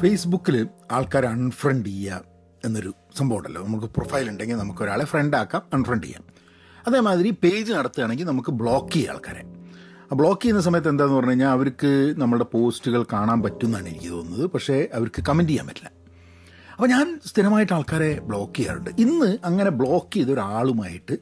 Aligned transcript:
ഫേസ്ബുക്കിൽ 0.00 0.68
ആൾക്കാർ 0.92 1.26
അൺഫ്രണ്ട് 1.26 1.88
ചെയ്യുക 1.88 2.20
എന്നൊരു 2.64 2.94
സംഭവം 3.16 3.38
ഉണ്ടല്ലോ 3.38 3.66
നമുക്ക് 3.66 3.86
പ്രൊഫൈൽ 3.86 4.28
ഉണ്ടെങ്കിൽ 4.28 4.56
നമുക്ക് 4.56 4.82
ഒരാളെ 4.82 5.04
ഫ്രണ്ട് 5.04 5.36
ആക്കാം 5.36 5.62
അൺഫ്രണ്ട് 5.74 6.06
ചെയ്യാം. 6.06 6.24
അതേമാതിരി 6.86 7.30
പേജ് 7.30 7.72
നടത്തുകയാണെങ്കിൽ 7.72 8.24
നമുക്ക് 8.24 8.52
ബ്ലോക്ക് 8.52 8.92
ചെയ്യുക 8.92 9.12
ആൾക്കാരെ. 9.12 9.42
ബ്ലോക്ക് 10.12 10.42
ചെയ്യുന്ന 10.42 10.62
സമയത്ത് 10.62 10.88
എന്താന്ന് 10.88 11.14
പറഞ്ഞു 11.14 11.30
കഴിഞ്ഞാൽ 11.30 11.48
അവർക്ക് 11.48 12.14
നമ്മുടെ 12.18 12.44
പോസ്റ്റുകൾ 12.44 13.06
കാണാൻ 13.12 13.42
പറ്റുമെന്നാണ് 13.42 13.88
എനിക്ക് 13.88 14.08
തോന്നുന്നത്. 14.08 14.50
പക്ഷേ 14.50 14.88
അവർക്ക് 14.94 15.22
കമന്റ് 15.28 15.50
ചെയ്യാൻ 15.50 15.66
പറ്റില്ല. 15.66 15.90
അപ്പോൾ 16.72 16.88
ഞാൻ 16.88 17.20
സ്ഥിരമായിട്ട് 17.26 17.72
ആൾക്കാരെ 17.72 18.20
ബ്ലോക്ക് 18.20 18.54
ചെയ്യാറുണ്ട്. 18.54 18.90
ഇന്ന് 18.98 19.38
അങ്ങനെ 19.44 19.70
ബ്ലോക്ക് 19.70 20.14
ചെയ്ത 20.14 20.30
ഒരാളുമായിട്ട് 20.30 21.18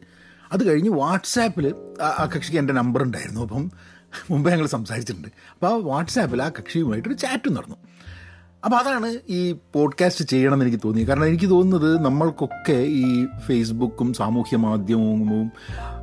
അത് 0.53 0.71
കഴിഞ്ഞ് 0.71 0.91
വാട്സാപ്പിൽ 0.91 1.75
ആ 2.03 2.31
കക്ഷിക്ക് 2.37 2.59
എന്റെ 2.59 2.75
നമ്പർ 2.75 3.03
ഉണ്ടായിരുന്നു. 3.03 3.41
അപ്പം 3.41 3.71
മുമ്പേ 4.31 4.51
ഞങ്ങൾ 4.51 4.67
സംസാരിച്ചിട്ടുണ്ട്. 4.67 5.29
അപ്പോൾ 5.53 5.67
ആ 5.67 5.77
വാട്സാപ്പിൽ 5.77 6.43
ആ 6.43 6.49
കക്ഷിയുമായിട്ടൊരു 6.49 7.15
ചാറ്റും 7.15 7.55
നടന്നു. 7.55 7.77
അപ്പോൾ 8.67 8.77
അതാണ് 8.77 9.19
ഈ 9.29 9.57
പോഡ്കാസ്റ്റ് 9.73 10.25
ചെയ്യണമെന്ന് 10.25 10.65
എനിക്ക് 10.65 10.81
തോന്നി 10.85 11.09
കാരണം 11.09 11.27
എനിക്ക് 11.27 11.51
തോന്നുന്നത് 11.51 12.05
നമ്മൾക്കൊക്കെ 12.05 12.73
ഈ 12.73 13.27
ഫേസ്ബുക്കും 13.47 14.13
സാമൂഹ്യ 14.13 14.57
മാധ്യമവും 14.57 15.53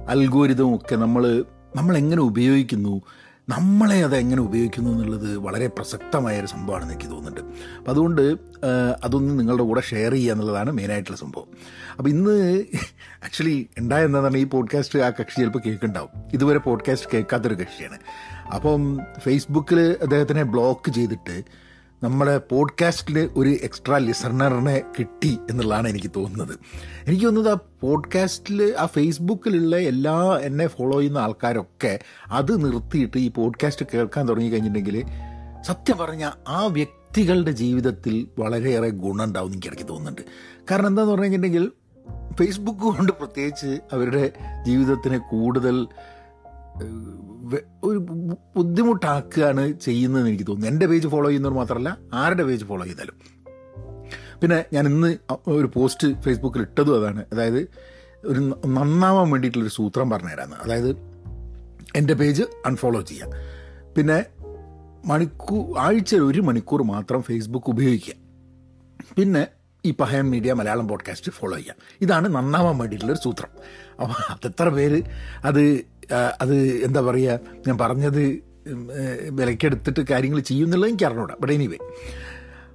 അൽഗോരിതവും 0.09 0.75
ഒക്കെ 0.75 0.95
നമ്മൾ 0.95 1.97
എങ്ങനെ 1.97 2.21
ഉപയോഗിക്കുന്നു 2.21 3.01
നമ്മളെ 3.49 4.03
അത് 4.03 4.15
എങ്ങനെ 4.15 4.41
ഉപയോഗിക്കുന്നു 4.41 4.89
എന്നുള്ളത് 4.89 5.37
വളരെ 5.37 5.67
പ്രസക്തമായ 5.67 6.39
ഒരു 6.39 6.47
സംഭവമാണെന്ന് 6.47 6.93
എനിക്ക് 6.93 7.09
തോന്നുന്നുണ്ട്. 7.09 7.41
അപ്പം 7.77 7.91
അതുകൊണ്ട് 7.91 8.37
അതൊന്ന് 9.03 9.39
നിങ്ങളുടെ 9.39 9.63
കൂടെ 9.63 9.81
ഷെയർ 9.81 10.11
ചെയ്യുക 10.11 10.33
എന്നുള്ളതാണ് 10.33 10.71
മെയിനായിട്ടുള്ള 10.71 11.17
സംഭവം. 11.17 11.47
അപ്പോൾ 11.97 12.09
ഇന്ന് 12.09 12.63
ആക്ച്വലി 13.23 13.69
ഉണ്ടായ 13.79 14.07
ഈ 14.37 14.43
പോഡ്കാസ്റ്റ് 14.43 14.99
ആ 14.99 15.09
കക്ഷി 15.09 15.39
ചിലപ്പോൾ 15.39 15.59
കേൾക്കുന്നുണ്ടാവും. 15.59 16.09
ഇതുവരെ 16.33 16.59
പോഡ്കാസ്റ്റ് 16.59 17.09
കേൾക്കാത്തൊരു 17.13 17.55
കക്ഷിയാണ്. 17.55 17.97
അപ്പം 18.53 18.99
ഫേസ്ബുക്കിൽ 19.19 19.97
അദ്ദേഹത്തിനെ 20.01 20.43
ബ്ലോക്ക് 20.43 20.91
ചെയ്തിട്ട് 20.91 21.43
നമ്മുടെ 22.03 22.37
പോഡ്കാസ്റ്റിൽ 22.37 23.29
ഒരു 23.35 23.49
എക്സ്ട്രാ 23.49 23.97
ലിസണറിനെ 23.97 24.81
കിട്ടി 24.99 25.37
എന്നുള്ളതാണ് 25.49 25.87
എനിക്ക് 25.87 26.11
തോന്നുന്നത്. 26.15 26.59
എനിക്ക് 27.07 27.25
തോന്നുന്നത് 27.25 27.53
ആ 27.53 27.59
പോഡ്കാസ്റ്റിൽ 27.81 28.75
ആ 28.79 28.85
ഫേസ്ബുക്കിലുള്ള 28.85 29.77
എല്ലാ 29.77 30.37
എന്നെ 30.37 30.67
ഫോളോ 30.67 30.99
ചെയ്യുന്ന 30.99 31.17
ആൾക്കാരൊക്കെ 31.17 31.99
അത് 32.31 32.65
നിർത്തിയിട്ട് 32.65 33.17
ഈ 33.17 33.31
പോഡ്കാസ്റ്റ് 33.31 33.85
കേൾക്കാൻ 33.93 34.29
തുടങ്ങി 34.29 34.49
കഴിഞ്ഞിട്ടുണ്ടെങ്കിൽ 34.49 35.05
സത്യം 35.61 35.97
പറഞ്ഞാൽ 35.97 36.31
ആ 36.47 36.65
വ്യക്തികളുടെ 36.65 37.51
ജീവിതത്തിൽ 37.51 38.27
വളരെയേറെ 38.39 38.89
ഗുണം 38.89 39.25
ഉണ്ടാവും 39.25 39.47
എനിക്ക് 39.47 39.67
ഇടയ്ക്ക് 39.67 39.87
തോന്നുന്നുണ്ട്. 39.87 40.21
കാരണം 40.71 40.87
എന്താണെന്ന് 40.87 41.15
പറഞ്ഞു 41.15 41.25
കഴിഞ്ഞിട്ടുണ്ടെങ്കിൽ 41.25 41.71
ഫേസ്ബുക്ക് 42.39 42.79
കൊണ്ട് 42.79 43.11
പ്രത്യേകിച്ച് 43.11 43.79
അവരുടെ 43.93 44.31
ജീവിതത്തിനെ 44.65 45.17
കൂടുതൽ 45.17 45.87
ഒരു 47.83 47.97
ബുദ്ധിമുട്ടാക്കുകയാണ് 48.55 49.79
ചെയ്യുന്നതെന്ന് 49.79 50.29
എനിക്ക് 50.29 50.47
തോന്നുന്നു. 50.47 50.71
എന്റെ 50.71 50.85
പേജ് 50.85 51.07
ഫോളോ 51.07 51.29
ചെയ്യുന്നവർ 51.29 51.55
മാത്രമല്ല 51.55 51.97
ആരുടെ 52.13 52.43
പേജ് 52.43 52.65
ഫോളോ 52.65 52.85
ചെയ്താലും. 52.85 53.15
പിന്നെ 54.41 54.65
ഞാൻ 54.73 54.85
ഇന്ന് 54.85 55.17
ഒരു 55.47 55.71
പോസ്റ്റ് 55.73 56.21
ഫേസ്ബുക്കിൽ 56.21 56.61
ഇട്ടതും 56.61 56.99
അതാണ്. 56.99 57.25
അതായത് 57.33 57.67
ഒരു 58.25 58.39
നന്നാവാൻ 58.65 59.31
വേണ്ടിയിട്ടുള്ളൊരു 59.31 59.73
സൂത്രം 59.73 60.09
പറഞ്ഞുതരാമെന്ന് 60.09 60.55
അതായത് 60.55 60.95
എന്റെ 61.95 62.13
പേജ് 62.13 62.43
അൺഫോളോ 62.65 63.01
ചെയ്യുക 63.01 63.29
പിന്നെ 63.97 64.25
മണിക്കൂർ 65.05 65.79
ആഴ്ചയിൽ 65.79 66.21
ഒരു 66.21 66.41
മണിക്കൂർ 66.41 66.83
മാത്രം 66.83 67.21
ഫേസ്ബുക്ക് 67.21 67.69
ഉപയോഗിക്കുക. 67.69 68.13
പിന്നെ 69.17 69.47
ഈ 69.85 69.91
പഹയൻ 69.91 70.29
മീഡിയ 70.29 70.53
മലയാളം 70.53 70.87
പോഡ്കാസ്റ്റ് 70.87 71.31
ഫോളോ 71.31 71.57
ചെയ്യുക 71.57 71.75
ഇതാണ് 72.01 72.35
നന്നാവാൻ 72.35 72.77
വേണ്ടിയിട്ടുള്ളൊരു 72.77 73.19
സൂത്രം. 73.23 73.49
അപ്പോൾ 74.01 74.33
അതെത്ര 74.33 74.69
പേര്? 74.69 75.01
അത് 75.43 75.92
അത് 76.11 76.55
എന്താ 76.55 77.01
പറയുക 77.01 77.39
ഞാൻ 77.67 77.77
പറഞ്ഞത് 77.77 78.43
വിലക്കെടുത്തിട്ട് 79.29 79.99
കാര്യങ്ങൾ 80.11 80.39
ചെയ്യുന്നുള്ളത് 80.39 80.89
എനിക്ക് 80.89 81.05
അറിഞ്ഞൂടാ. 81.05 81.35
ബട്ട് 81.41 81.53
എനിവേ 81.53 81.77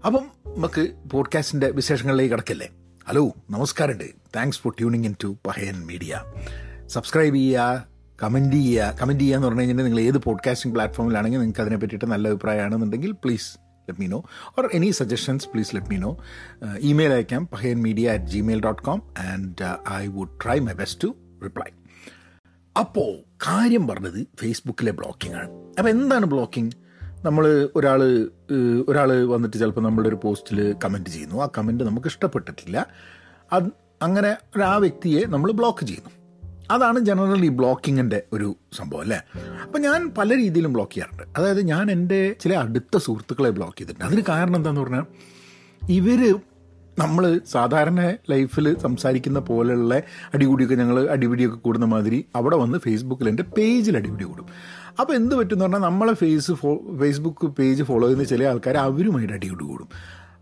അപ്പം 0.06 0.24
നമുക്ക് 0.46 0.88
പോഡ്കാസ്റ്റിന്റെ 1.10 1.70
വിശേഷങ്ങളിലേക്ക് 1.70 2.32
കിടക്കല്ലേ? 2.32 2.68
ഹലോ 3.08 3.34
നമസ്കാരമുണ്ട്. 3.50 4.04
Thanks 4.36 4.60
for 4.60 4.72
tuning 4.78 5.04
in 5.04 5.14
to 5.24 5.36
Pahayan 5.46 5.86
Media 5.86 6.22
subscribe 6.86 7.34
ചെയ്യുക 7.34 7.86
കമന്റ് 8.22 8.56
ചെയ്യുക. 8.56 8.98
കമന്റ് 9.02 9.20
ചെയ്യുക 9.20 9.36
എന്ന് 9.36 9.48
പറഞ്ഞു 9.48 9.60
കഴിഞ്ഞാൽ 9.60 9.84
നിങ്ങൾ 9.84 10.00
ഏത് 10.00 10.18
പോഡ്കാസ്റ്റിംഗ് 10.18 10.74
പ്ലാറ്റ്ഫോമിലാണെങ്കിൽ 10.74 11.38
നിങ്ങൾക്ക് 11.38 11.60
അതിനെ 11.60 11.76
പറ്റിയിട്ട് 11.76 12.04
നല്ല 12.04 12.28
അഭിപ്രായമാണെന്നുണ്ടെങ്കിൽ 12.28 13.12
please 13.12 13.58
let 13.58 14.00
me 14.00 14.06
know 14.06 14.24
or 14.58 14.68
any 14.72 14.90
suggestions 14.90 15.48
please 15.48 15.74
let 15.74 15.88
me 15.88 15.96
know 15.96 16.18
email 16.78 17.12
അയക്കാം 17.12 17.46
Pahayan 17.46 17.82
Media 17.82 18.10
at 18.10 18.24
Gmail 18.24 18.60
dot 18.60 18.82
com 18.82 19.02
and 19.32 19.76
I 19.92 20.06
would 20.06 20.28
try 20.44 20.58
my 20.58 20.72
best 20.72 21.00
to 21.04 21.16
reply 21.42 21.70
അപ്പോൾ 22.76 23.16
കാര്യം 23.46 23.86
പറഞ്ഞത് 23.86 24.26
ഫേസ്ബുക്കിലെ 24.40 24.92
ബ്ലോക്കിംഗ് 24.92 25.36
ആണ്. 25.36 25.50
അപ്പോൾ 25.50 25.88
എന്താണ് 25.88 26.26
ബ്ലോക്കിംഗ്? 26.26 26.72
നമ്മൾ 27.24 27.68
ഒരാൾ 27.76 28.28
ഒരാൾ 28.88 29.24
വന്നിട്ട് 29.24 29.56
ചിലപ്പോൾ 29.56 29.80
നമ്മളുടെ 29.80 30.08
ഒരു 30.08 30.20
പോസ്റ്റിൽ 30.24 30.76
കമന്റ് 30.84 31.10
ചെയ്യുന്നു. 31.10 31.42
ആ 31.42 31.48
കമന്റ് 31.58 31.84
നമുക്ക് 31.84 32.06
ഇഷ്ടപ്പെട്ടിട്ടില്ല. 32.06 32.86
അത് 33.52 33.64
അങ്ങനെ 34.02 34.36
ആ 34.64 34.76
വ്യക്തിയെ 34.76 35.24
നമ്മൾ 35.26 35.52
ബ്ലോക്ക് 35.52 35.86
ചെയ്യുന്നു. 35.86 36.10
അതാണ് 36.70 36.98
ജനറലി 36.98 37.48
ബ്ലോക്കിങ്ങിന്റെ 37.48 38.22
ഒരു 38.32 38.56
സംഭവം 38.72 39.00
അല്ലേ? 39.00 39.20
അപ്പം 39.62 39.80
ഞാൻ 39.80 40.10
പല 40.18 40.36
രീതിയിലും 40.36 40.72
ബ്ലോക്ക് 40.72 40.92
ചെയ്യാറുണ്ട്. 40.92 41.22
അതായത് 41.36 41.60
ഞാൻ 41.60 41.90
എന്റെ 41.90 42.36
ചില 42.40 42.54
അടുത്ത 42.54 42.96
സുഹൃത്തുക്കളെ 42.96 43.50
ബ്ലോക്ക് 43.50 43.78
ചെയ്തിട്ടുണ്ട്. 43.78 44.04
അതിന് 44.04 44.22
കാരണം 44.28 44.56
എന്താണെന്ന് 44.56 44.80
പറഞ്ഞാൽ 44.80 45.04
ഇവർ 45.88 46.40
നമ്മൾ 46.98 47.40
സാധാരണ 47.50 48.16
ലൈഫിൽ 48.30 48.78
സംസാരിക്കുന്ന 48.78 49.38
പോലെയുള്ള 49.38 50.02
അടികൂടിയൊക്കെ 50.34 50.74
ഞങ്ങൾ 50.74 51.10
അടിപിടിയൊക്കെ 51.10 51.56
കൂടുന്ന 51.56 51.86
മാതിരി 51.86 52.24
അവിടെ 52.36 52.56
വന്ന് 52.56 52.78
ഫേസ്ബുക്കിൽ 52.78 53.28
എന്റെ 53.28 53.42
പേജിൽ 53.42 53.96
അടിപിടി 53.96 54.24
കൂടും. 54.24 54.46
അപ്പോൾ 55.00 55.12
എന്ത് 55.12 55.34
പറ്റുമെന്ന് 55.34 55.64
പറഞ്ഞാൽ 55.64 55.80
നമ്മളെ 55.80 56.12
ഫേസ് 56.12 56.52
ഫോ 56.52 56.80
ഫേസ്ബുക്ക് 57.00 57.46
പേജ് 57.46 57.82
ഫോളോ 57.82 58.06
ചെയ്യുന്ന 58.06 58.24
ചില 58.24 58.44
ആൾക്കാർ 58.44 58.76
അവരുമായിട്ട് 58.76 59.34
അടികൂടി 59.34 59.64
കൂടും. 59.64 59.88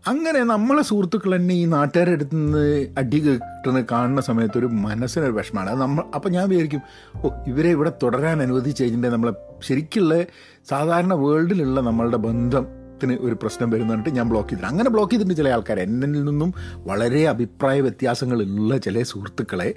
അങ്ങനെ 0.07 0.43
നമ്മളെ 0.43 0.81
സുഹൃത്തുക്കൾ 0.83 1.35
തന്നെ 1.35 1.55
ഈ 1.55 1.65
നാട്ടുകാരുടെ 1.65 2.15
അടുത്ത് 2.15 2.35
നിന്ന് 2.35 2.87
അടി 2.97 3.19
കിട്ടുന്ന 3.19 3.85
കാണുന്ന 3.91 4.21
സമയത്ത് 4.21 4.57
ഒരു 4.57 4.65
മനസ്സിനൊരു 4.65 5.31
വിഷമമാണ്. 5.31 5.69
അത് 5.69 5.79
നമ്മൾ 5.79 6.03
അപ്പം 6.15 6.31
ഞാൻ 6.31 6.49
വിചാരിക്കും 6.49 6.81
ഓ 7.15 7.29
ഇവരെ 7.47 7.69
ഇവിടെ 7.69 7.91
തുടരാൻ 8.03 8.41
അനുവദിച്ച് 8.41 8.83
കഴിഞ്ഞിട്ടുണ്ടെങ്കിൽ 8.83 9.27
നമ്മളെ 9.27 9.63
ശരിക്കുള്ള 9.67 10.23
സാധാരണ 10.69 11.13
വേൾഡിലുള്ള 11.13 11.81
നമ്മളുടെ 11.81 12.17
ബന്ധം 12.17 12.76
ത്തിന് 13.01 13.13
ഒരു 13.13 13.35
പ്രശ്നം 13.41 13.69
വരുന്നുണ്ട് 13.69 14.09
ഞാൻ 14.09 14.29
ബ്ലോക്ക് 14.29 14.49
ചെയ്തിട്ടുണ്ട്. 14.49 14.71
അങ്ങനെ 14.73 14.89
ബ്ലോക്ക് 14.89 15.11
ചെയ്തിട്ടുണ്ട് 15.11 15.37
ചില 15.37 15.49
ആൾക്കാർ 15.49 15.79
എന്നിൽ 15.79 16.23
നിന്നും 16.23 16.53
വളരെ 16.89 17.27
അഭിപ്രായ 17.27 17.81
വ്യത്യാസങ്ങളുള്ള 17.81 18.77
ചില 18.77 19.03
സുഹൃത്തുക്കളെ 19.03 19.75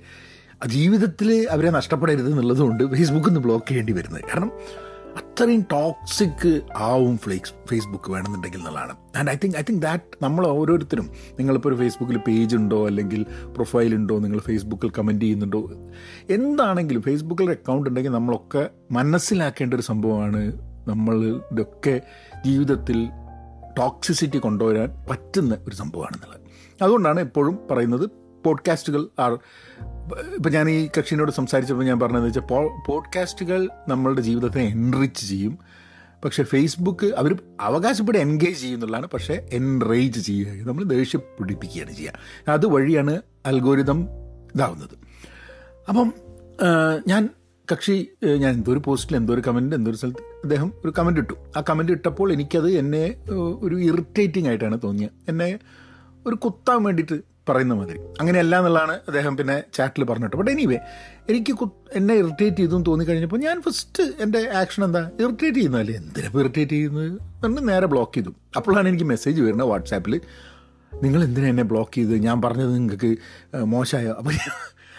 ജീവിതത്തിൽ 0.66 1.48
അവരെ 1.50 1.70
നഷ്ടപ്പെടരുത് 1.70 2.30
എന്നുള്ളതുകൊണ്ട് 2.30 2.84
ഫേസ്ബുക്കിൽ 2.84 3.28
നിന്ന് 3.28 3.40
ബ്ലോക്ക് 3.40 3.66
ചെയ്യേണ്ടി 3.68 3.92
വരുന്നത്. 3.92 4.22
കാരണം 4.22 4.52
അത്രയും 5.16 5.66
ടോക്സിക് 5.72 6.62
ആവും 6.76 7.18
ഫ്ലേക്സ് 7.18 7.52
ഫേസ്ബുക്ക് 7.70 8.10
വേണമെന്നുണ്ടെങ്കിൽ 8.12 8.58
എന്നുള്ളതാണ്. 8.58 8.94
And 9.16 9.30
I 9.30 9.36
think 9.44 9.56
I 9.58 9.62
think 9.62 9.82
that 9.82 10.04
നമ്മൾ 10.22 10.46
ഓരോരുത്തരും 10.46 11.10
നിങ്ങളിപ്പോൾ 11.38 11.68
ഒരു 11.68 11.78
ഫേസ്ബുക്കിൽ 11.80 12.18
പേജ് 12.18 12.56
ഉണ്ടോ 12.56 12.86
അല്ലെങ്കിൽ 12.86 13.22
പ്രൊഫൈൽ 13.56 13.94
ഉണ്ടോ 13.94 14.18
നിങ്ങൾ 14.18 14.38
ഫേസ്ബുക്കിൽ 14.38 14.90
കമന്റ് 14.98 15.24
ചെയ്യുന്നുണ്ടോ 15.24 15.62
എന്താണെങ്കിലും 16.30 17.02
ഫേസ്ബുക്കിൽ 17.02 17.50
അക്കൗണ്ട് 17.50 17.88
ഉണ്ടെങ്കിൽ 17.90 18.10
നമ്മളൊക്കെ 18.10 18.70
മനസ്സിലാക്കേണ്ട 18.92 19.74
ഒരു 19.74 19.82
സംഭവമാണ് 19.82 20.69
നമ്മളുടെയൊക്കെ 20.90 22.00
ജീവിതത്തിൽ 22.46 23.10
ടോക്സിസിറ്റി 23.78 24.38
കൊണ്ടുവരാൻ 24.38 25.04
പറ്റുന്ന 25.10 25.56
ഒരു 25.68 25.76
സംഭവമാണെന്നുള്ളത്. 25.76 26.40
അതുകൊണ്ടാണ് 26.82 27.20
എപ്പോഴും 27.20 27.58
പറയുന്നത് 27.70 28.10
പോഡ്കാസ്റ്റുകൾ 28.44 29.08
ആർ 29.18 29.32
ഇപ്പം 30.36 30.52
ഞാൻ 30.52 30.70
ഈ 30.70 30.88
കക്ഷിനോട് 30.98 31.30
സംസാരിച്ചപ്പോൾ 31.30 31.84
ഞാൻ 31.84 32.00
പറഞ്ഞതെന്ന് 32.00 32.28
വെച്ചാൽ 32.28 32.42
പോഡ്കാസ്റ്റുകൾ 32.88 33.68
നമ്മളുടെ 33.88 34.20
ജീവിതത്തെ 34.20 34.60
എൻറിച്ച് 34.60 35.26
ചെയ്യും. 35.26 35.58
പക്ഷേ 36.24 36.42
ഫേസ്ബുക്ക് 36.42 37.06
അവർ 37.06 37.38
അവകാശപ്പെടെ 37.60 38.18
എൻഗേജ് 38.18 38.60
ചെയ്യുന്നുള്ളതാണ്. 38.60 39.06
പക്ഷേ 39.06 39.48
എൻറേജ് 39.52 40.20
ചെയ്യുക 40.20 40.68
നമ്മൾ 40.68 40.84
ദേഷ്യപ്പിടിപ്പിക്കുകയാണ് 40.84 41.92
ചെയ്യുക. 41.92 42.12
അതുവഴിയാണ് 42.48 43.20
അൽഗോരിതം 43.46 44.08
ഇതാവുന്നത്. 44.54 44.98
അപ്പം 45.88 46.12
ഞാൻ 47.06 47.28
കക്ഷി 47.72 48.10
ഞാൻ 48.24 48.54
എന്തോ 48.54 48.72
ഒരു 48.72 48.82
പോസ്റ്റിൽ 48.84 49.16
എന്തോ 49.16 49.34
ഒരു 49.34 49.40
കമന്റ് 49.40 49.76
എന്തോ 49.76 49.90
ഒരു 49.90 49.98
സ്ഥലത്ത് 49.98 50.29
അദ്ദേഹം 50.44 50.68
ഒരു 50.84 50.92
കമന്റ് 50.98 51.20
ഇട്ടു. 51.20 51.34
ആ 51.56 51.60
കമന്റ് 51.70 51.92
ഇട്ടപ്പോൾ 51.96 52.28
എനിക്കത് 52.36 52.70
എന്നെ 52.82 53.04
ഒരു 53.66 53.76
ഇറിറ്റേറ്റിംഗ് 53.90 54.48
ആയിട്ടാണ് 54.48 54.78
തോന്നിയത്. 54.84 55.12
എന്നെ 55.28 55.50
ഒരു 56.26 56.36
കുത്താൻ 56.44 56.80
വേണ്ടിയിട്ട് 56.84 57.18
പറയുന്ന 57.48 57.74
മാതിരി. 57.74 57.98
അങ്ങനെയല്ല 58.20 58.54
എന്നുള്ളതാണ് 58.60 58.94
അദ്ദേഹം 59.08 59.36
പിന്നെ 59.36 59.54
ചാറ്റിൽ 59.76 60.02
പറഞ്ഞിട്ട്. 60.10 60.36
ബട്ട് 60.36 60.50
എനിവേ 60.50 60.78
എനിക്ക് 61.30 61.52
എന്നെ 61.98 62.14
ഇറിറ്റേറ്റ് 62.14 62.66
തോന്നി 62.88 63.04
കഴിഞ്ഞപ്പോൾ 63.04 63.40
ഞാൻ 63.46 63.56
ഫസ്റ്റ് 63.66 64.04
എന്റെ 64.24 64.40
ആക്ഷൻ 64.62 64.82
എന്താ? 64.84 65.02
ഇറിറ്റേറ്റ് 65.22 65.56
ചെയ്യുന്നതല്ലേ 65.58 65.94
എന്തിനാ 66.00 66.30
ഇറിറ്റേറ്റ് 66.42 66.72
ചെയ്യുന്നത്? 66.72 67.12
എന്ന് 67.46 67.68
നേരെ 67.70 67.86
ബ്ലോക്ക് 67.94 68.14
ചെയ്തു. 68.16 68.32
അപ്പോഴാണ് 68.56 68.88
എനിക്ക് 68.92 69.04
മെസ്സേജ് 69.04 69.40
വരുന്നത് 69.46 69.68
വാട്സാപ്പിൽ 69.72 70.14
നിങ്ങൾ 71.04 71.20
എന്തിനാ 71.28 71.48
എന്നെ 71.48 71.64
ബ്ലോക്ക് 71.72 71.94
ചെയ്ത് 71.98 72.14
ഞാൻ 72.26 72.36
പറഞ്ഞത് 72.44 72.72
നിങ്ങൾക്ക് 72.74 73.10
മോശമായോ? 73.74 74.12
അപ്പോൾ 74.20 74.34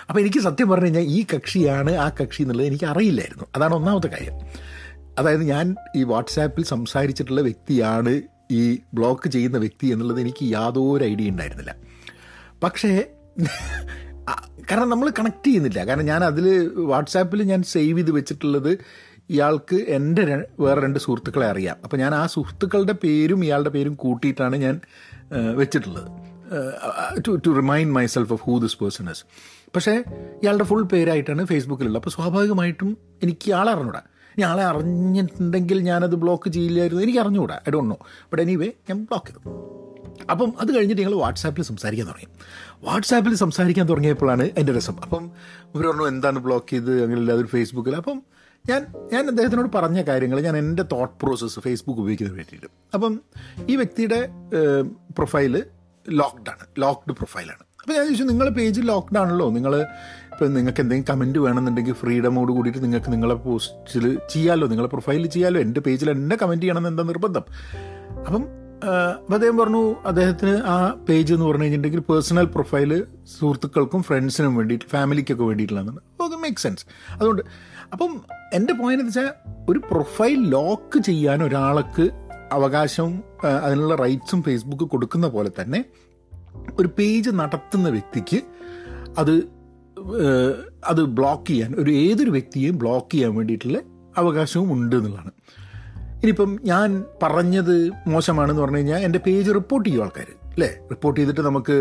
അപ്പോൾ 0.09 0.21
എനിക്ക് 0.21 0.39
സത്യം 0.45 0.67
പറഞ്ഞു 0.69 0.89
കഴിഞ്ഞാൽ 0.89 1.07
ഈ 1.17 1.19
കക്ഷിയാണ് 1.33 1.91
ആ 2.05 2.09
കക്ഷി 2.19 2.41
എന്നുള്ളത് 2.43 2.67
എനിക്ക് 2.67 2.85
അറിയില്ലായിരുന്നു 2.85 3.45
അതാണ് 3.55 3.73
ഒന്നാമത്തെ 3.79 4.07
കാര്യം. 4.07 4.37
അതായത് 5.17 5.43
ഞാൻ 5.43 5.75
ഈ 5.95 6.03
വാട്സാപ്പിൽ 6.03 6.63
സംസാരിച്ചിട്ടുള്ള 6.63 7.41
വ്യക്തിയാണ് 7.41 8.21
ഈ 8.51 8.79
ബ്ലോക്ക് 8.93 9.29
ചെയ്യുന്ന 9.29 9.57
വ്യക്തി 9.57 9.87
എന്നുള്ളത് 9.87 10.21
എനിക്ക് 10.21 10.43
യാതൊരു 10.43 11.03
ഐഡിയ 11.03 11.29
ഉണ്ടായിരുന്നില്ല. 11.29 11.75
പക്ഷേ 12.63 13.07
കാരണം 14.71 14.89
നമ്മൾ 14.89 15.09
കണക്ട് 15.09 15.47
ചെയ്യുന്നില്ല. 15.47 15.85
കാരണം 15.85 16.05
ഞാൻ 16.05 16.23
അതിൽ 16.23 16.71
വാട്സാപ്പിൽ 16.75 17.43
ഞാൻ 17.43 17.63
സേവ് 17.63 17.97
ചെയ്ത് 17.97 18.11
വെച്ചിട്ടുള്ളത് 18.11 18.77
ഇയാൾക്ക് 19.29 19.75
എന്റെ 19.75 20.45
വേറെ 20.59 20.81
രണ്ട് 20.81 20.99
സുഹൃത്തുക്കളെ 20.99 21.47
അറിയാം. 21.47 21.75
അപ്പോൾ 21.83 21.97
ഞാൻ 21.97 22.15
ആ 22.15 22.25
സുഹൃത്തുക്കളുടെ 22.25 22.95
പേരും 23.03 23.43
ഇയാളുടെ 23.43 23.69
പേരും 23.69 23.93
കൂട്ടിയിട്ടാണ് 23.93 24.55
ഞാൻ 24.55 24.79
വെച്ചിട്ടുള്ളത്. 25.55 26.09
To 27.27 27.31
to 27.47 27.49
remind 27.49 27.93
myself 27.93 28.33
of 28.33 28.41
who 28.41 28.59
this 28.59 28.77
person 28.77 29.09
is 29.09 29.23
പക്ഷേ 29.75 30.03
ഇയാളുടെ 30.43 30.63
ഫുൾ 30.63 30.83
പേരായിട്ടാണ് 30.83 31.45
ഫേസ്ബുക്കിലുള്ളത് 31.45 31.99
അപ്പോൾ 32.01 32.09
സ്വാഭാവികമായിട്ടും 32.09 32.97
എനിക്ക് 33.23 33.47
ഇയാളെ 33.47 33.71
അറിഞ്ഞൂടാ. 33.71 34.01
ആളെ 34.45 34.63
അറിഞ്ഞിട്ടുണ്ടെങ്കിൽ 34.63 35.79
ഞാനത് 35.79 36.15
ബ്ലോക്ക് 36.15 36.49
ചെയ്യില്ലായിരുന്നു. 36.49 37.03
എനിക്ക് 37.03 37.19
അറിഞ്ഞുകൂടാ. 37.19 37.55
I 37.55 37.71
don't 37.71 37.89
know 37.89 37.97
but 38.01 38.41
anyway 38.41 38.71
ഞാൻ 38.89 39.03
ബ്ലോക്ക് 39.03 39.27
ചെയ്തു. 39.27 39.49
അപ്പം 40.31 40.53
അത് 40.59 40.75
കഴിഞ്ഞിട്ട് 40.75 41.01
ഞങ്ങൾ 41.01 41.15
വാട്സാപ്പിൽ 41.15 41.63
സംസാരിക്കാൻ 41.63 42.07
തുടങ്ങി. 42.07 42.27
വാട്സാപ്പിൽ 42.83 43.35
സംസാരിക്കാൻ 43.35 43.89
തുടങ്ങിയപ്പോഴാണ് 43.89 44.49
എന്റെ 44.57 44.73
രസം. 44.73 44.95
അപ്പം 45.03 45.31
ഇവർ 45.75 45.87
പറഞ്ഞു 45.87 46.07
എന്താണ് 46.07 46.39
ബ്ലോക്ക് 46.39 46.69
ചെയ്ത്? 46.69 47.03
അങ്ങനെയല്ല 47.03 47.31
അതൊരു 47.31 47.47
ഫേസ്ബുക്കിൽ 47.47 47.95
അപ്പം 47.95 48.21
ഞാൻ 48.69 48.85
ഞാൻ 49.13 49.27
അദ്ദേഹത്തിനോട് 49.27 49.77
പറഞ്ഞ 49.77 50.01
കാര്യങ്ങൾ 50.01 50.41
ഞാൻ 50.41 50.57
എന്റെ 50.57 50.83
തോട്ട് 50.83 51.25
പ്രോസസ്സ് 51.25 51.59
ഫേസ്ബുക്ക് 51.59 52.01
ഉപയോഗിക്കുന്നതിന് 52.01 52.39
വേണ്ടിയിട്ട്. 52.39 52.67
അപ്പം 52.93 53.21
ഈ 53.69 53.75
വ്യക്തിയുടെ 53.75 54.29
പ്രൊഫൈൽ 55.17 55.63
ലോക്ക്ഡാണ് 56.09 56.65
ലോക്ക്ഡ് 56.77 57.13
പ്രൊഫൈലാണ് 57.13 57.63
അപ്പോൾ 57.81 57.93
ഞാൻ 57.93 58.05
ചോദിച്ചു 58.05 58.23
നിങ്ങളുടെ 58.23 58.55
പേജ് 58.55 58.81
ലോക്ക്ഡ് 58.81 59.17
ആണല്ലോ. 59.17 59.49
നിങ്ങൾ 59.49 59.73
ഇപ്പം 60.33 60.53
നിങ്ങൾക്ക് 60.53 60.81
എന്തെങ്കിലും 60.81 61.07
കമന്റ് 61.09 61.39
വേണമെന്നുണ്ടെങ്കിൽ 61.39 61.93
ഫ്രീഡമോട് 61.93 62.51
കൂടിയിട്ട് 62.51 62.83
നിങ്ങൾക്ക് 62.83 63.11
നിങ്ങളെ 63.11 63.33
പോസ്റ്റിൽ 63.35 64.19
ചെയ്യാമല്ലോ 64.29 64.67
നിങ്ങളെ 64.67 64.87
പ്രൊഫൈലിൽ 64.87 65.27
ചെയ്യാമല്ലോ 65.27 65.61
എന്റെ 65.61 65.79
പേജിൽ 65.79 66.09
എന്നെ 66.09 66.35
കമന്റ് 66.35 66.61
ചെയ്യണമെന്ന് 66.63 66.89
എന്താ 66.89 67.03
നിർബന്ധം? 67.03 67.45
അപ്പം 68.27 68.43
അപ്പം 69.17 69.33
അദ്ദേഹം 69.33 69.57
പറഞ്ഞു 69.57 69.95
അദ്ദേഹത്തിന് 70.05 70.61
ആ 70.65 70.75
പേജ് 71.09 71.33
എന്ന് 71.33 71.45
പറഞ്ഞു 71.45 71.63
കഴിഞ്ഞിട്ടുണ്ടെങ്കിൽ 71.63 71.99
പേഴ്സണൽ 71.99 72.45
പ്രൊഫൈൽ 72.45 72.91
സുഹൃത്തുക്കൾക്കും 73.25 74.03
ഫ്രണ്ട്സിനും 74.03 74.55
വേണ്ടിയിട്ട് 74.55 74.85
ഫാമിലിക്കൊക്കെ 74.85 75.43
വേണ്ടിയിട്ടുള്ളതാണ് 75.43 75.97
അപ്പോൾ 76.11 76.23
അത് 76.23 76.35
മേക്ക് 76.35 76.57
സെൻസ് 76.57 76.85
അതുകൊണ്ട് 77.13 77.41
അപ്പം 77.93 78.11
എന്റെ 78.53 78.73
പോയിന്റ് 78.73 79.03
എന്ന് 79.03 79.13
വെച്ചാൽ 79.13 79.29
ഒരു 79.69 79.79
പ്രൊഫൈൽ 79.91 80.49
ലോക്ക് 80.49 80.99
ചെയ്യാൻ 80.99 81.43
ഒരാൾക്ക് 81.43 82.05
അവകാശവും 82.51 83.13
അതിനുള്ള 83.63 83.95
റൈറ്റ്സും 83.95 84.43
ഫേസ്ബുക്ക് 84.43 84.83
കൊടുക്കുന്ന 84.83 85.27
പോലെ 85.27 85.51
തന്നെ 85.61 85.79
ഒരു 86.79 86.89
പേജ് 86.99 87.29
നടത്തുന്ന 87.29 87.89
വ്യക്തിക്ക് 87.89 88.41
അത് 89.17 89.33
അത് 90.85 91.01
ബ്ലോക്ക് 91.03 91.47
ചെയ്യാൻ 91.47 91.75
ഒരു 91.77 91.91
ഏതൊരു 91.91 92.29
വ്യക്തിയെയും 92.29 92.77
ബ്ലോക്ക് 92.77 93.13
ചെയ്യാൻ 93.13 93.35
വേണ്ടിയിട്ടുള്ള 93.35 93.77
അവകാശവും 94.17 94.73
ഉണ്ട് 94.73 94.95
എന്നുള്ളതാണ്. 94.95 95.31
ഇനിയിപ്പം 96.15 96.59
ഞാൻ 96.63 97.03
പറഞ്ഞത് 97.23 97.91
മോശമാണെന്ന് 98.07 98.61
പറഞ്ഞു 98.61 98.77
കഴിഞ്ഞാൽ 98.77 98.99
എന്റെ 98.99 99.19
പേജ് 99.19 99.51
റിപ്പോർട്ട് 99.53 99.89
ചെയ്യും 99.89 100.03
ആൾക്കാർ 100.03 100.27
അല്ലേ? 100.45 100.77
റിപ്പോർട്ട് 100.91 101.19
ചെയ്തിട്ട് 101.19 101.41
നമുക്ക് 101.41 101.75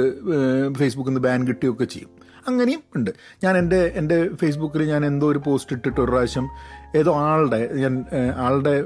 ഫേസ്ബുക്കിൽ 0.78 1.10
നിന്ന് 1.10 1.20
ബാൻ 1.20 1.46
കിട്ടുകയൊക്കെ 1.46 1.84
ചെയ്യും. 1.84 2.10
അങ്ങനെയും 2.48 2.82
ഉണ്ട്. 2.96 3.10
ഞാൻ 3.44 3.58
എന്റെ 3.58 3.92
എന്റെ 3.94 4.28
ഫേസ്ബുക്കിൽ 4.34 4.82
ഞാൻ 4.82 5.06
എന്തോ 5.06 5.30
ഒരു 5.30 5.40
പോസ്റ്റ് 5.46 5.76
ഇട്ടിട്ട് 5.76 6.00
ഒരു 6.00 6.10
പ്രാവശ്യം 6.10 6.48
ഏതോ 6.96 7.14
ആളുടെ 7.14 7.70
ഞാൻ 7.74 8.04
ആളുടെ 8.36 8.84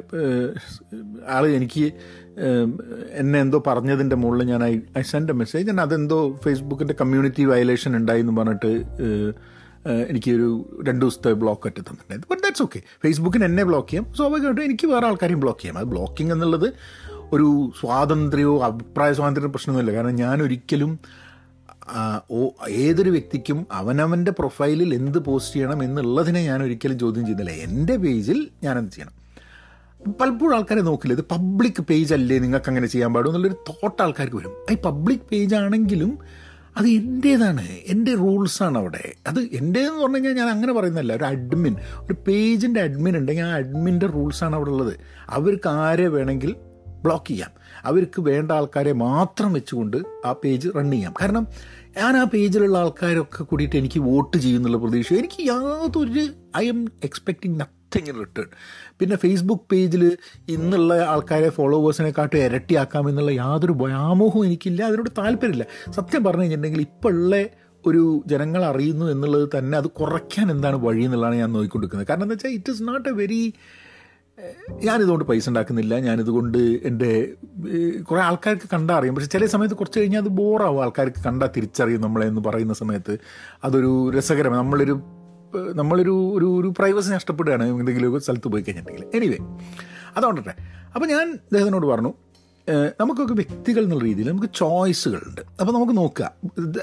ആൾ 1.29 1.47
എനിക്ക് 1.47 1.93
എന്നെ 3.13 3.41
എന്തോ 3.41 3.63
പറഞ്ഞതിന്റെ 3.67 4.17
മുകളിൽ 4.17 4.47
ഞാൻ 4.47 4.65
I 4.65 4.81
I 4.99 5.03
send 5.03 5.31
a 5.31 5.35
message 5.35 5.67
ഞാൻ 5.67 5.81
അതെന്തോ 5.81 6.39
ഫേസ്ബുക്കിന്റെ 6.45 6.95
കമ്മ്യൂണിറ്റി 7.01 7.45
വയലേഷൻ 7.45 7.97
ഉണ്ടായി 7.97 8.21
എന്ന് 8.21 8.37
പറഞ്ഞിട്ട് 8.37 8.73
എനിക്കൊരു 10.09 10.71
രണ്ട് 10.89 11.01
ദിവസത്തെ 11.05 11.33
ബ്ലോക്ക് 11.33 11.67
ഒറ്റ 11.67 11.79
തന്നിട്ടുണ്ടായിരുന്നു 11.81 12.29
ബട്ട് 12.31 12.43
ദാറ്റ്സ് 12.43 12.63
ഓക്കെ 12.63 12.83
ഫേസ്ബുക്കിന് 13.03 13.45
എന്നെ 13.45 13.65
ബ്ലോക്ക് 13.65 13.89
ചെയ്യാം. 13.89 14.15
സ്വാഭാവികമായിട്ടും 14.15 14.65
എനിക്ക് 14.65 14.87
വേറെ 14.87 15.07
ആൾക്കാരെയും 15.07 15.41
ബ്ലോക്ക് 15.41 15.61
ചെയ്യാം. 15.61 15.79
അത് 15.79 15.85
ബ്ലോക്കിംഗ് 15.85 16.33
എന്നുള്ളത് 16.33 16.73
ഒരു 17.33 17.73
സ്വാതന്ത്ര്യമോ 17.81 18.65
അഭിപ്രായ 18.65 19.13
സ്വാതന്ത്ര്യ 19.13 19.49
പ്രശ്നമൊന്നുമില്ല. 19.49 19.97
കാരണം 19.97 20.15
ഞാൻ 20.15 20.43
ഒരിക്കലും 20.43 20.99
ഏതൊരു 22.69 23.11
വ്യക്തിക്കും 23.11 23.67
അവനവന്റെ 23.73 24.31
പ്രൊഫൈലിൽ 24.31 24.95
എന്ത് 24.95 25.19
പോസ്റ്റ് 25.19 25.55
ചെയ്യണം 25.55 25.85
എന്നുള്ളതിനെ 25.85 26.43
ഞാൻ 26.43 26.63
ഒരിക്കലും 26.63 26.99
ചോദ്യം 26.99 27.27
ചെയ്യുന്നില്ല. 27.27 27.51
എന്റെ 27.51 27.97
പേജിൽ 27.97 28.49
ഞാനെന്ത് 28.63 28.93
ചെയ്യണം. 28.93 29.25
പലപ്പോഴും 30.21 30.55
ആൾക്കാരെ 30.55 30.81
നോക്കില്ല 30.81 31.15
ഇത് 31.15 31.25
പബ്ലിക് 31.31 31.83
പേജ് 31.83 32.15
അല്ലേ 32.15 32.39
നിങ്ങൾക്ക് 32.39 32.69
അങ്ങനെ 32.69 32.87
ചെയ്യാൻ 32.87 33.15
പാടും 33.15 33.29
എന്നുള്ളൊരു 33.29 33.55
തോട്ട് 33.69 34.03
ആൾക്കാർക്ക് 34.03 34.37
വരും. 34.37 34.53
ഈ 34.73 34.75
പബ്ലിക് 34.75 35.29
പേജ് 35.33 35.55
ആണെങ്കിലും 35.55 36.19
അത് 36.77 36.87
എന്റേതാണ് 36.87 37.69
എന്റെ 37.69 38.15
റൂൾസാണ് 38.15 38.79
അവിടെ. 38.79 39.13
അത് 39.27 39.41
എന്റേതെന്ന് 39.41 40.03
പറഞ്ഞു 40.03 40.17
കഴിഞ്ഞാൽ 40.17 40.35
ഞാൻ 40.35 40.49
അങ്ങനെ 40.49 40.73
പറയുന്നല്ല 40.73 41.13
ഒരു 41.13 41.25
അഡ്മിൻ 41.25 41.77
ഒരു 42.01 42.15
പേജിന്റെ 42.29 42.81
അഡ്മിൻ 42.81 43.17
ഉണ്ടെങ്കിൽ 43.17 43.43
ആ 43.43 43.55
അഡ്മിന്റെ 43.55 44.07
റൂൾസാണ് 44.07 44.55
അവിടെ 44.57 44.71
ഉള്ളത്. 44.71 44.95
അവർക്ക് 45.29 45.69
ആരെ 45.69 46.09
വേണമെങ്കിൽ 46.09 46.55
ബ്ലോക്ക് 47.05 47.31
ചെയ്യാം. 47.31 47.53
അവർക്ക് 47.85 48.21
വേണ്ട 48.21 48.53
ആൾക്കാരെ 48.53 48.93
മാത്രം 48.93 49.53
വെച്ചുകൊണ്ട് 49.53 49.97
ആ 50.27 50.33
പേജ് 50.33 50.69
റൺ 50.77 50.91
ചെയ്യാം. 50.91 51.15
കാരണം 51.21 51.47
ഞാൻ 51.97 52.17
ആ 52.17 52.25
പേജിലുള്ള 52.25 52.79
ആൾക്കാരൊക്കെ 52.79 53.43
കൂടിയിട്ട് 53.43 53.77
എനിക്ക് 53.77 54.01
വോട്ട് 54.01 54.37
ചെയ്യുന്നുള്ള 54.37 54.77
പ്രതീക്ഷ. 54.77 55.13
എനിക്ക് 55.13 55.47
യാതൊരു 55.47 56.25
I 56.57 56.69
am 56.69 56.81
expecting 57.05 57.61
nothing 57.61 58.09
in 58.09 58.19
return 58.19 58.49
പിന്നെ 59.01 59.17
ഫേസ്ബുക്ക് 59.17 59.63
പേജിൽ 59.73 60.17
ഇന്നുള്ള 60.49 60.95
ആൾക്കാരെ 60.95 61.49
ഫോളോവേഴ്സിനെ 61.49 61.51
ഫോളോവേഴ്സിനെക്കാട്ടും 61.51 62.45
ഇരട്ടിയാക്കാം 62.45 63.09
എന്നുള്ള 63.09 63.31
യാതൊരു 63.31 63.73
വ്യാമോഹവും 63.73 64.45
എനിക്കില്ല. 64.45 64.83
അതിനോട് 64.83 65.11
താല്പര്യമില്ല. 65.19 65.67
സത്യം 65.91 66.25
പറഞ്ഞു 66.25 66.43
കഴിഞ്ഞിട്ടുണ്ടെങ്കിൽ 66.43 66.81
ഇപ്പോൾ 66.81 67.09
ഉള്ള 67.09 67.45
ഒരു 67.87 68.23
ജനങ്ങൾ 68.27 68.65
അറിയുന്നു 68.65 69.07
എന്നുള്ളത് 69.07 69.49
തന്നെ 69.59 69.79
അത് 69.79 69.89
കുറയ്ക്കാൻ 69.89 70.51
എന്താണ് 70.51 70.77
വഴി 70.77 71.03
എന്നുള്ളതാണ് 71.03 71.37
ഞാൻ 71.37 71.53
നോക്കിക്കൊണ്ടിരിക്കുന്നത്. 71.53 72.09
കാരണം 72.09 72.23
എന്താ 72.23 72.33
വെച്ചാൽ 72.33 72.51
it 72.51 72.71
is 72.71 72.83
not 72.83 73.09
a 73.09 73.13
very 73.13 73.55
ഞാനിതുകൊണ്ട് 74.85 75.25
പൈസ 75.25 75.49
ഉണ്ടാക്കുന്നില്ല. 75.49 75.99
ഞാനിതുകൊണ്ട് 75.99 76.59
എന്റെ 76.59 77.33
കുറേ 78.03 78.21
ആൾക്കാർക്ക് 78.21 78.69
കണ്ടാൽ 78.73 78.97
അറിയും. 78.97 79.15
പക്ഷെ 79.15 79.29
ചില 79.29 79.47
സമയത്ത് 79.47 79.75
കുറച്ച് 79.75 79.99
കഴിഞ്ഞാൽ 80.01 80.21
അത് 80.21 80.29
ബോറാവും. 80.29 80.83
ആൾക്കാർക്ക് 80.83 81.25
കണ്ടാൽ 81.25 81.49
തിരിച്ചറിയും 81.57 82.01
നമ്മളെ 82.01 82.27
എന്ന് 82.27 82.41
പറയുന്ന 82.41 82.75
സമയത്ത്. 82.75 83.19
അതൊരു 83.65 84.11
രസകരമാണ് 84.19 84.61
നമ്മളൊരു 84.61 85.03
നമ്മളൊരു 85.75 86.15
ഒരു 86.35 86.47
ഒരു 86.61 86.69
പ്രൈവസി 86.79 87.11
നഷ്ടപ്പെടുകയാണ് 87.11 87.65
എന്തെങ്കിലും 87.69 88.21
സ്ഥലത്ത് 88.21 88.49
പോയി 88.49 88.63
കഴിഞ്ഞിട്ടുണ്ടെങ്കിൽ 88.63 89.17
എനിവേ 89.17 89.39
അതുകൊണ്ടട്ടെ. 90.17 90.55
അപ്പോൾ 90.95 91.07
ഞാൻ 91.07 91.27
അദ്ദേഹത്തിനോട് 91.33 91.87
പറഞ്ഞു 91.87 92.13
നമുക്കൊക്കെ 93.01 93.35
വ്യക്തികൾ 93.35 93.83
എന്നുള്ള 93.83 94.05
രീതിയിൽ 94.05 94.29
നമുക്ക് 94.29 94.49
ചോയ്സുകളുണ്ട് 94.55 95.41
അപ്പോൾ 95.61 95.73
നമുക്ക് 95.73 95.97
നോക്കുക 95.97 96.33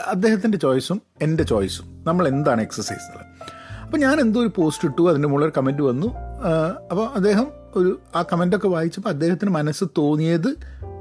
അദ്ദേഹത്തിന്റെ 0.08 0.58
ചോയ്സും 0.58 1.02
എന്റെ 1.22 1.44
ചോയ്സും. 1.44 1.86
നമ്മൾ 2.08 2.28
എന്താണ് 2.28 2.62
എക്സസൈസ് 2.62 3.02
എന്നുള്ളത്. 3.02 3.61
അപ്പോൾ 3.92 4.02
ഞാൻ 4.02 4.20
എന്തോ 4.20 4.40
ഒരു 4.42 4.52
പോസ്റ്റ് 4.56 4.88
ഇട്ടു 4.88 5.10
അതിന്റെ 5.10 5.28
മുകളിൽ 5.28 5.46
ഒരു 5.46 5.54
കമന്റ് 5.58 5.82
വന്നു. 5.84 6.08
അപ്പോൾ 6.92 7.08
അദ്ദേഹം 7.16 7.48
ഒരു 7.76 8.00
ആ 8.16 8.22
കമന്റൊക്കെ 8.22 8.68
വായിച്ചപ്പോൾ 8.68 9.10
അദ്ദേഹത്തിന് 9.10 9.52
മനസ്സ് 9.52 9.86
തോന്നിയത് 9.98 10.48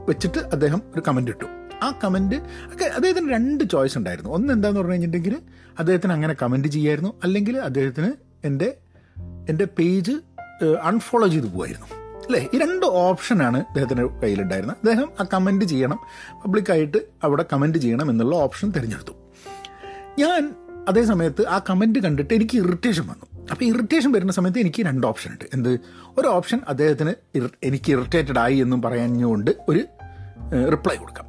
വെച്ചിട്ട് 0.09 0.39
അദ്ദേഹം 0.39 0.83
ഒരു 0.95 1.03
കമന്റ് 1.09 1.31
ഇട്ടു. 1.31 1.45
ആ 1.83 1.99
കമന്റ് 2.05 2.37
ഒക്കെ 2.73 2.85
അദ്ദേഹത്തിന് 2.85 3.33
രണ്ട് 3.33 3.65
ചോയ്സ് 3.65 3.99
ഉണ്ടായിരുന്നു. 3.99 4.31
ഒന്ന് 4.31 4.53
എന്താന്ന് 4.53 4.81
പറഞ്ഞു 4.81 4.93
കഴിഞ്ഞിട്ടുണ്ടെങ്കിൽ 4.93 5.43
അദ്ദേഹത്തിന് 5.79 6.13
അങ്ങനെ 6.13 6.35
കമന്റ് 6.43 6.69
ചെയ്യായിരുന്നു 6.69 7.11
അല്ലെങ്കിൽ 7.25 7.59
അദ്ദേഹത്തിന് 7.59 8.13
എന്റെ 8.45 8.77
എന്റെ 9.49 9.69
പേജ് 9.79 10.13
അൺഫോളോ 10.83 11.29
ചെയ്ത് 11.29 11.47
പോകുമായിരുന്നു 11.47 11.87
അല്ലേ? 12.27 12.49
ഈ 12.55 12.59
രണ്ട് 12.59 12.87
ഓപ്ഷനാണ് 12.87 13.59
അദ്ദേഹത്തിന്റെ 13.59 14.07
കയ്യിലുണ്ടായിരുന്നത്. 14.07 14.77
അദ്ദേഹം 14.77 15.09
ആ 15.21 15.27
കമന്റ് 15.35 15.65
ചെയ്യണം 15.65 16.01
പബ്ലിക്കായിട്ട് 16.45 16.99
അവിടെ 17.25 17.45
കമന്റ് 17.53 17.79
ചെയ്യണം 17.79 18.11
എന്നുള്ള 18.11 18.37
ഓപ്ഷൻ 18.37 18.71
തിരഞ്ഞെടുത്തു. 18.71 19.13
ഞാൻ 20.19 20.43
അതേ 20.91 21.03
സമയത്ത് 21.11 21.43
ആ 21.49 21.59
കമന്റ് 21.71 21.99
കണ്ടിട്ട് 21.99 22.33
എനിക്ക് 22.35 22.57
ഇറിറ്റേഷൻ 22.59 23.07
വന്നു. 23.07 23.27
അപ്പോൾ 23.51 23.65
ഇറിറ്റേഷൻ 23.65 24.13
വരുന്ന 24.13 24.33
സമയത്ത് 24.33 24.61
എനിക്ക് 24.65 24.83
രണ്ട് 24.87 25.07
ഓപ്ഷൻ 25.07 25.31
ഉണ്ട്. 25.33 25.45
എന്ത്? 25.55 25.73
ഒരു 26.19 26.29
ഓപ്ഷൻ 26.29 26.61
അദ്ദേഹത്തിന് 26.69 27.13
എനിക്ക് 27.65 27.91
ഇറിറ്റേറ്റഡ് 27.97 28.39
ആയി 28.39 28.57
എന്നും 28.65 28.83
പറയാഞ്ഞുകൊണ്ട് 28.83 29.51
ഒരു 29.69 29.83
റിപ്ലൈ 30.73 30.97
കൊടുക്കാം. 30.97 31.27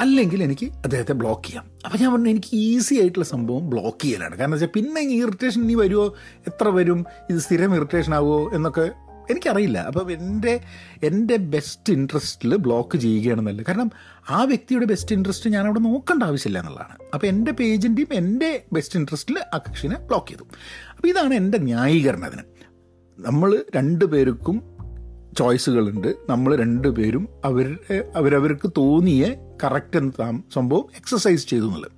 അല്ലെങ്കിൽ 0.00 0.42
എനിക്ക് 0.42 0.66
അദ്ദേഹത്തെ 0.66 1.14
ബ്ലോക്ക് 1.20 1.44
ചെയ്യാം. 1.46 1.64
അപ്പോൾ 1.84 1.98
ഞാൻ 1.98 2.12
പറഞ്ഞു 2.12 2.30
എനിക്ക് 2.30 2.50
ഈസി 2.52 2.94
ആയിട്ടുള്ള 3.00 3.24
സംഭവം 3.24 3.64
ബ്ലോക്ക് 3.70 4.02
ചെയ്യലാണ്. 4.02 4.34
കാരണം 4.38 4.54
വെച്ചാൽ 4.54 4.72
പിന്നെ 4.76 5.00
ഈ 5.00 5.18
ഇറിറ്റേഷൻ 5.22 5.60
ഇനി 5.62 5.74
വരുമോ 5.74 6.06
എത്ര 6.46 6.68
വരും? 6.68 7.00
ഇത് 7.30 7.38
സ്ഥിരം 7.38 7.74
ഇറിറ്റേഷൻ 7.74 8.14
ആവുമോ 8.14 8.50
എന്നൊക്കെ 8.52 8.86
എനിക്കറിയില്ല. 9.30 9.78
അപ്പം 9.78 10.12
എന്റെ 10.12 10.60
എന്റെ 11.02 11.36
ബെസ്റ്റ് 11.36 11.92
ഇൻട്രസ്റ്റിൽ 11.92 12.56
ബ്ലോക്ക് 12.56 12.98
ചെയ്യുകയാണെന്നല്ല 12.98 13.62
കാരണം 13.62 13.90
ആ 14.30 14.44
വ്യക്തിയുടെ 14.44 14.86
ബെസ്റ്റ് 14.86 15.14
ഇൻട്രസ്റ്റ് 15.14 15.50
ഞാൻ 15.50 15.64
അവിടെ 15.64 15.78
നോക്കേണ്ട 15.78 16.22
ആവശ്യമില്ല 16.22 16.58
എന്നുള്ളതാണ്. 16.58 16.98
അപ്പോൾ 17.14 17.26
എന്റെ 17.26 17.52
പേജിന്റെയും 17.52 18.08
എന്റെ 18.12 18.64
ബെസ്റ്റ് 18.72 18.98
ഇൻട്രസ്റ്റിൽ 18.98 19.38
ആ 19.54 19.58
കക്ഷിനെ 19.58 19.98
ബ്ലോക്ക് 19.98 20.26
ചെയ്തു. 20.26 20.42
അപ്പോൾ 20.96 21.08
ഇതാണ് 21.08 21.34
എന്റെ 21.34 21.58
ന്യായീകരണം 21.58 22.24
അതിന്. 22.24 22.42
നമ്മൾ 23.18 23.64
രണ്ട് 23.76 24.04
പേർക്കും 24.04 24.62
ചോയ്സുകളുണ്ട് 25.38 26.14
നമ്മൾ 26.28 26.56
രണ്ടുപേരും 26.56 27.28
അവർ 27.44 27.78
അവരവർക്ക് 28.16 28.70
തോന്നിയ 28.76 29.34
കറക്റ്റ് 29.64 29.98
എന്ന 29.98 30.42
സംഭവം 30.54 30.84
എക്സസൈസ് 30.96 31.46
ചെയ്തു 31.46 31.64
എന്നുള്ളത്. 31.64 31.92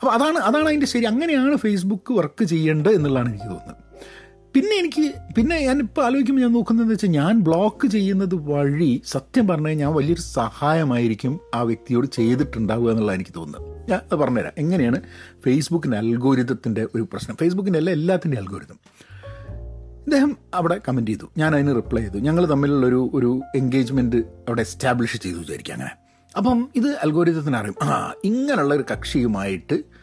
അപ്പോൾ 0.00 0.12
അതാണ് 0.12 0.38
അതാണ് 0.38 0.66
അതിന്റെ 0.66 0.86
ശരി. 0.86 1.04
അങ്ങനെയാണ് 1.04 1.56
ഫേസ്ബുക്ക് 1.56 2.12
വർക്ക് 2.12 2.44
ചെയ്യേണ്ടത് 2.44 2.92
എന്നുള്ളതാണ് 2.92 3.28
എനിക്ക് 3.28 3.44
തോന്നുന്നത്. 3.44 3.77
പിന്നെ 4.58 4.76
എനിക്ക് 4.76 5.34
പിന്നെ 5.34 5.60
ഞാനിപ്പോൾ 5.60 6.06
ആലോചിക്കുമ്പോൾ 6.06 6.42
ഞാൻ 6.42 6.52
നോക്കുന്നതെന്ന് 6.52 6.94
വെച്ചാൽ 6.94 7.08
ഞാൻ 7.08 7.40
ബ്ലോക്ക് 7.40 7.86
ചെയ്യുന്നത് 7.86 8.34
വഴി 8.34 9.02
സത്യം 9.06 9.48
പറഞ്ഞു 9.48 9.68
ഞാൻ 9.68 9.94
വലിയൊരു 9.94 10.20
സഹായമായിരിക്കും 10.20 11.40
ആ 11.54 11.62
വ്യക്തിയോട് 11.62 12.06
ചെയ്തിട്ടുണ്ടാവുക 12.06 12.90
എന്നുള്ളതാണ് 12.90 13.20
എനിക്ക് 13.20 13.30
തോന്നുന്നത്. 13.36 13.90
ഞാൻ 13.90 14.00
അത് 14.12 14.14
പറഞ്ഞുതരാം. 14.14 14.52
എങ്ങനെയാണ് 14.58 15.02
ഫേസ്ബുക്കിന്റെ 15.44 15.98
അൽഗോരിതത്തിന്റെ 15.98 16.86
ഒരു 16.94 17.02
പ്രശ്നം. 17.02 17.36
ഫേസ്ബുക്കിന്റെ 17.36 17.78
അല്ല 17.78 17.90
എല്ലാത്തിന്റെ 17.90 18.36
അൽഗോരിതം. 18.38 18.78
അദ്ദേഹം 19.98 20.36
അവിടെ 20.54 20.80
കമന്റ് 20.88 21.10
ചെയ്തു. 21.10 21.30
ഞാൻ 21.38 21.54
അതിന് 21.54 21.76
റിപ്ലൈ 21.76 22.02
ചെയ്തു. 22.02 22.18
ഞങ്ങൾ 22.18 22.46
തമ്മിലുള്ളൊരു 22.46 23.10
ഒരു 23.14 23.40
എൻഗേജ്മെന്റ് 23.56 24.16
അവിടെ 24.16 24.60
എസ്റ്റാബ്ലിഷ് 24.60 25.16
ചെയ്തു 25.16 25.38
വിചാരിക്കുക 25.38 25.74
അങ്ങനെ. 25.74 25.90
അപ്പം 26.36 26.68
ഇത് 26.76 26.88
അൽഗോരിതത്തിന് 26.88 27.56
അറിയും 27.56 27.74
ആ 27.82 28.12
ഇങ്ങനെയുള്ള 28.24 28.74
ഒരു 28.74 28.84
കക്ഷിയുമായിട്ട് 28.92 29.97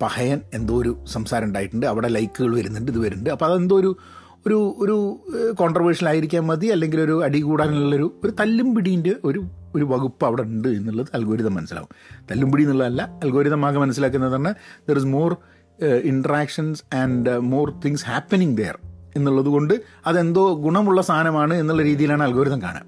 പഹയൻ 0.00 0.40
എന്തോ 0.54 0.78
ഒരു 0.80 1.04
സംസാരം 1.06 1.44
ഉണ്ടായിട്ടുണ്ട്. 1.44 1.86
അവിടെ 1.86 2.08
ലൈക്കുകൾ 2.08 2.54
വരുന്നുണ്ട് 2.54 2.92
ഇത് 2.92 2.98
വരുന്നുണ്ട്. 2.98 3.30
അപ്പോൾ 3.30 3.44
അതെന്തോ 3.44 3.76
ഒരു 3.76 3.96
ഒരു 4.46 4.76
ഒരു 4.78 5.52
കോൺട്രവേഴ്ഷ്യൽ 5.52 6.08
ആയിരിക്കാൻ 6.08 6.46
മതി 6.46 6.66
അല്ലെങ്കിൽ 6.66 7.00
ഒരു 7.00 7.24
അടി 7.24 7.40
കൂടാനുള്ളൊരു 7.40 8.20
ഒരു 8.24 8.32
തല്ലും 8.40 8.74
പിടീന്റെ 8.74 9.14
ഒരു 9.24 9.44
ഒരു 9.74 9.84
വകുപ്പ് 9.84 10.24
അവിടെ 10.24 10.42
ഉണ്ട് 10.42 10.68
എന്നുള്ളത് 10.68 11.06
അൽഗോരിതം 11.14 11.54
മനസ്സിലാവും. 11.54 11.88
തല്ലും 12.30 12.52
പിടി 12.52 12.62
എന്നുള്ളതല്ല 12.62 13.02
അൽഗോരിതം 13.02 13.66
ആകെ 13.66 13.78
മനസ്സിലാക്കുന്നത് 13.78 14.36
തന്നെ 14.36 14.54
there 14.88 14.96
is 14.96 15.06
more 15.06 15.36
interactions 15.82 16.94
and 16.94 17.38
more 17.38 17.70
things 17.70 18.04
happening 18.04 18.56
there 18.56 18.78
എന്നുള്ളത് 19.16 19.46
കൊണ്ട് 19.46 19.74
അതെന്തോ 20.06 20.54
ഗുണമുള്ള 20.54 21.02
സാധനമാണ് 21.02 21.54
എന്നുള്ള 21.54 21.82
രീതിയിലാണ് 21.82 22.22
അൽഗോരിതം 22.22 22.62
കാണുക. 22.62 22.84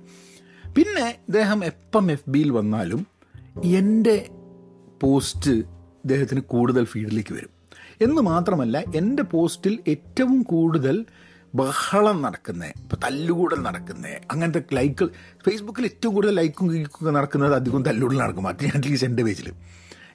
പിന്നെ 0.76 1.18
ഇദ്ദേഹം 1.28 1.64
എപ്പം 1.64 2.10
എഫ് 2.10 2.30
ബിയിൽ 2.30 2.50
വന്നാലും 2.50 3.06
എന്റെ 3.64 4.28
പോസ്റ്റ് 5.02 5.73
ഇദ്ദേഹത്തിന് 6.04 6.40
കൂടുതൽ 6.40 6.84
ഫീഡിലേക്ക് 6.84 7.34
വരും. 7.34 7.52
എന്ന് 8.00 8.22
മാത്രമല്ല 8.22 8.84
എന്റെ 8.96 9.22
പോസ്റ്റിൽ 9.22 9.74
ഏറ്റവും 9.92 10.42
കൂടുതൽ 10.42 10.96
ബഹളം 11.54 12.22
നടക്കുന്നത് 12.22 12.70
ഇപ്പോൾ 12.82 12.96
തല്ലുകൂടൽ 13.04 13.60
നടക്കുന്നത് 13.62 14.14
അങ്ങനത്തെ 14.30 14.62
ലൈക്ക് 14.72 15.04
ഫേസ്ബുക്കിൽ 15.46 15.84
ഏറ്റവും 15.84 16.14
കൂടുതൽ 16.14 16.34
ലൈക്കും 16.34 16.66
ഒക്കെ 16.86 17.10
നടക്കുന്നത് 17.10 17.54
അധികം 17.54 17.82
തല്ലുകൂടൽ 17.82 18.18
നടക്കും 18.18 18.48
അറ്റ്ലീസ്റ്റ് 18.48 19.08
എന്റെ 19.08 19.22
പേജിൽ. 19.22 19.48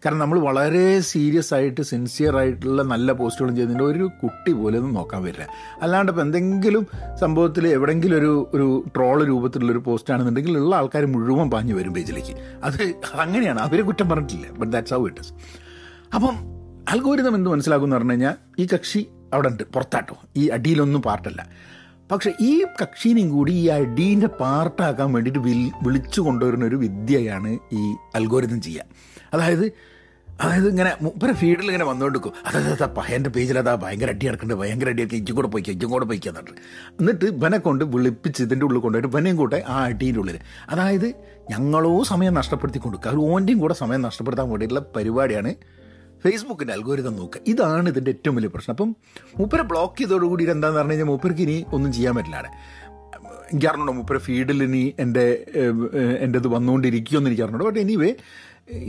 കാരണം 0.03 0.19
നമ്മൾ 0.19 0.39
വളരെ 0.39 1.00
സീരിയസ് 1.00 1.53
ആയിട്ട് 1.53 1.81
സിൻസിയർ 1.81 2.38
ആയിട്ടുള്ള 2.38 2.81
നല്ല 2.81 3.12
പോസ്റ്റുകളും 3.12 3.55
ചെയ്യുന്നതിന്റെ 3.55 3.86
ഒരു 3.93 4.05
കുട്ടി 4.22 4.51
പോലെ 4.51 4.77
ഒന്നും 4.77 4.93
നോക്കാൻ 4.93 5.24
വരില്ല 5.24 5.48
അല്ലാണ്ട് 5.81 6.12
ഇപ്പോൾ 6.12 6.22
എന്തെങ്കിലും 6.22 6.88
സംഭവത്തിൽ 7.19 7.67
എവിടെയെങ്കിലും 7.67 8.17
ഒരു 8.17 8.50
ഒരു 8.53 8.67
ട്രോൾ 8.96 9.25
രൂപത്തിലുള്ളൊരു 9.25 9.79
പോസ്റ്റാണെന്നുണ്ടെങ്കിൽ 9.79 10.58
ഉള്ള 10.58 10.75
ആൾക്കാർ 10.75 11.05
മുഴുവൻ 11.05 11.50
പാഞ്ഞു 11.50 11.74
വരും 11.74 11.93
പേജിലേക്ക്. 11.93 12.36
അത് 12.63 12.81
അങ്ങനെയാണ് 13.25 13.60
അവരെ 13.60 13.81
കുറ്റം 13.81 14.10
പറഞ്ഞിട്ടില്ല 14.10 14.48
but 14.60 14.72
that's 14.72 14.93
how 14.93 15.08
it 15.08 15.19
is 15.19 15.34
അപ്പം 16.16 16.38
അൽഗോരിതം 16.89 17.36
എന്ത് 17.36 17.50
മനസ്സിലാക്കുമെന്ന് 17.50 17.96
പറഞ്ഞു 17.96 18.12
കഴിഞ്ഞാൽ 18.12 18.34
ഈ 18.60 18.68
കക്ഷി 18.74 19.08
അവിടെ 19.34 19.48
ഉണ്ട് 19.48 19.63
പുറത്താട്ടോ. 19.63 20.18
ഈ 20.38 20.48
അടിയിലൊന്നും 20.48 21.01
പാർട്ടല്ല. 21.01 21.50
പക്ഷേ 22.12 22.34
ഈ 22.42 22.63
കക്ഷീനെയും 22.82 23.30
കൂടി 23.30 23.51
ഈ 23.51 23.68
അടീന്റെ 23.68 24.28
പാർട്ടാക്കാൻ 24.28 25.13
വേണ്ടിയിട്ട് 25.13 25.39
വിൽ 25.39 25.72
വിളിച്ചു 25.84 26.22
കൊണ്ടുവരുന്ന 26.22 26.66
ഒരു 26.66 26.75
വിദ്യയാണ് 26.75 27.60
ഈ 27.74 27.96
അൽഗോരിതം 28.16 28.62
ചെയ്യുക 28.62 28.84
അതായത് 29.34 29.72
അതായത് 30.42 30.70
ഇങ്ങനെ 30.70 30.98
മുപ്പര 31.01 31.32
ഫീൽഡിൽ 31.32 31.66
ഇങ്ങനെ 31.66 31.86
വന്നുകൊണ്ടിരിക്കും. 31.86 32.34
അതെ 32.46 32.86
പയ്യന്റെ 32.86 33.60
അതാ 33.60 33.75
ഭയങ്കര 33.75 34.10
അടി 34.10 34.25
അടക്കുന്നുണ്ട് 34.25 34.63
ഭയങ്കര 34.63 34.89
അടി 34.89 35.01
ഇഞ്ചും 35.01 35.36
കൂടെ 35.36 35.48
പോയിക്കുക 35.48 35.74
ഇഞ്ചും 35.74 35.89
കൂടെ 35.89 36.06
പോയിക്കുക 36.06 36.30
എന്നിട്ട് 36.30 36.51
എന്നിട്ട് 37.00 37.25
ഇവനെ 37.25 37.58
കൊണ്ട് 37.58 37.86
വിളിപ്പിച്ച് 37.86 38.44
ഇതിന്റെ 38.44 38.66
ഉള്ളിൽ 38.66 38.80
കൊണ്ടുപോയിട്ട് 38.80 39.18
ഇവനെയും 39.18 39.38
കൂട്ടെ 39.38 39.63
ആ 39.68 39.84
അടീന്റെ 39.84 40.20
ഉള്ളിൽ. 40.20 40.39
അതായത് 40.70 41.13
ഞങ്ങളോ 41.50 42.04
സമയം 42.04 42.34
നഷ്ടപ്പെടുത്തി 42.34 42.80
കൊടുക്കുക 42.80 43.12
ഓന്റെയും 43.16 43.60
കൂടെ 43.60 43.74
സമയം 43.74 44.01
നഷ്ടപ്പെടുത്താൻ 44.01 44.50
വേണ്ടിയിട്ടുള്ള 44.50 44.86
പരിപാടിയാണ് 44.96 45.79
ഫേസ്ബുക്കിന്റെ 46.24 46.74
അൽഗോരിതം 46.74 47.16
നോക്കുക 47.22 47.42
ഇതാണ് 47.52 47.88
ഇതിന്റെ 47.90 48.12
ഏറ്റവും 48.16 48.36
വലിയ 48.38 48.50
പ്രശ്നം. 48.56 48.74
അപ്പം 48.76 48.90
മൂപ്പരെ 49.40 49.64
ബ്ലോക്ക് 49.72 49.98
ചെയ്തോടുകൂടി 50.02 50.44
എന്താണെന്ന് 50.56 50.80
പറഞ്ഞു 50.80 50.94
കഴിഞ്ഞാൽ 50.94 51.10
മൂപ്പർക്ക് 51.14 51.44
ഇനി 51.48 51.58
ഒന്നും 51.76 51.92
ചെയ്യാൻ 51.98 52.16
പറ്റില്ല. 52.18 52.38
എനിക്ക് 53.54 53.94
മൂപ്പരെ 53.98 54.20
ഫീഡിൽ 54.28 54.60
ഇനി 54.64 54.84
എന്റെ 55.04 55.26
എന്റെ 56.26 56.40
ഇത് 56.42 56.48
വന്നുകൊണ്ടിരിക്കുമെന്ന് 56.56 57.30
എനിക്ക് 57.30 57.44
അറിഞ്ഞോ 57.46 57.66
but 57.70 57.80
anyway 57.86 58.12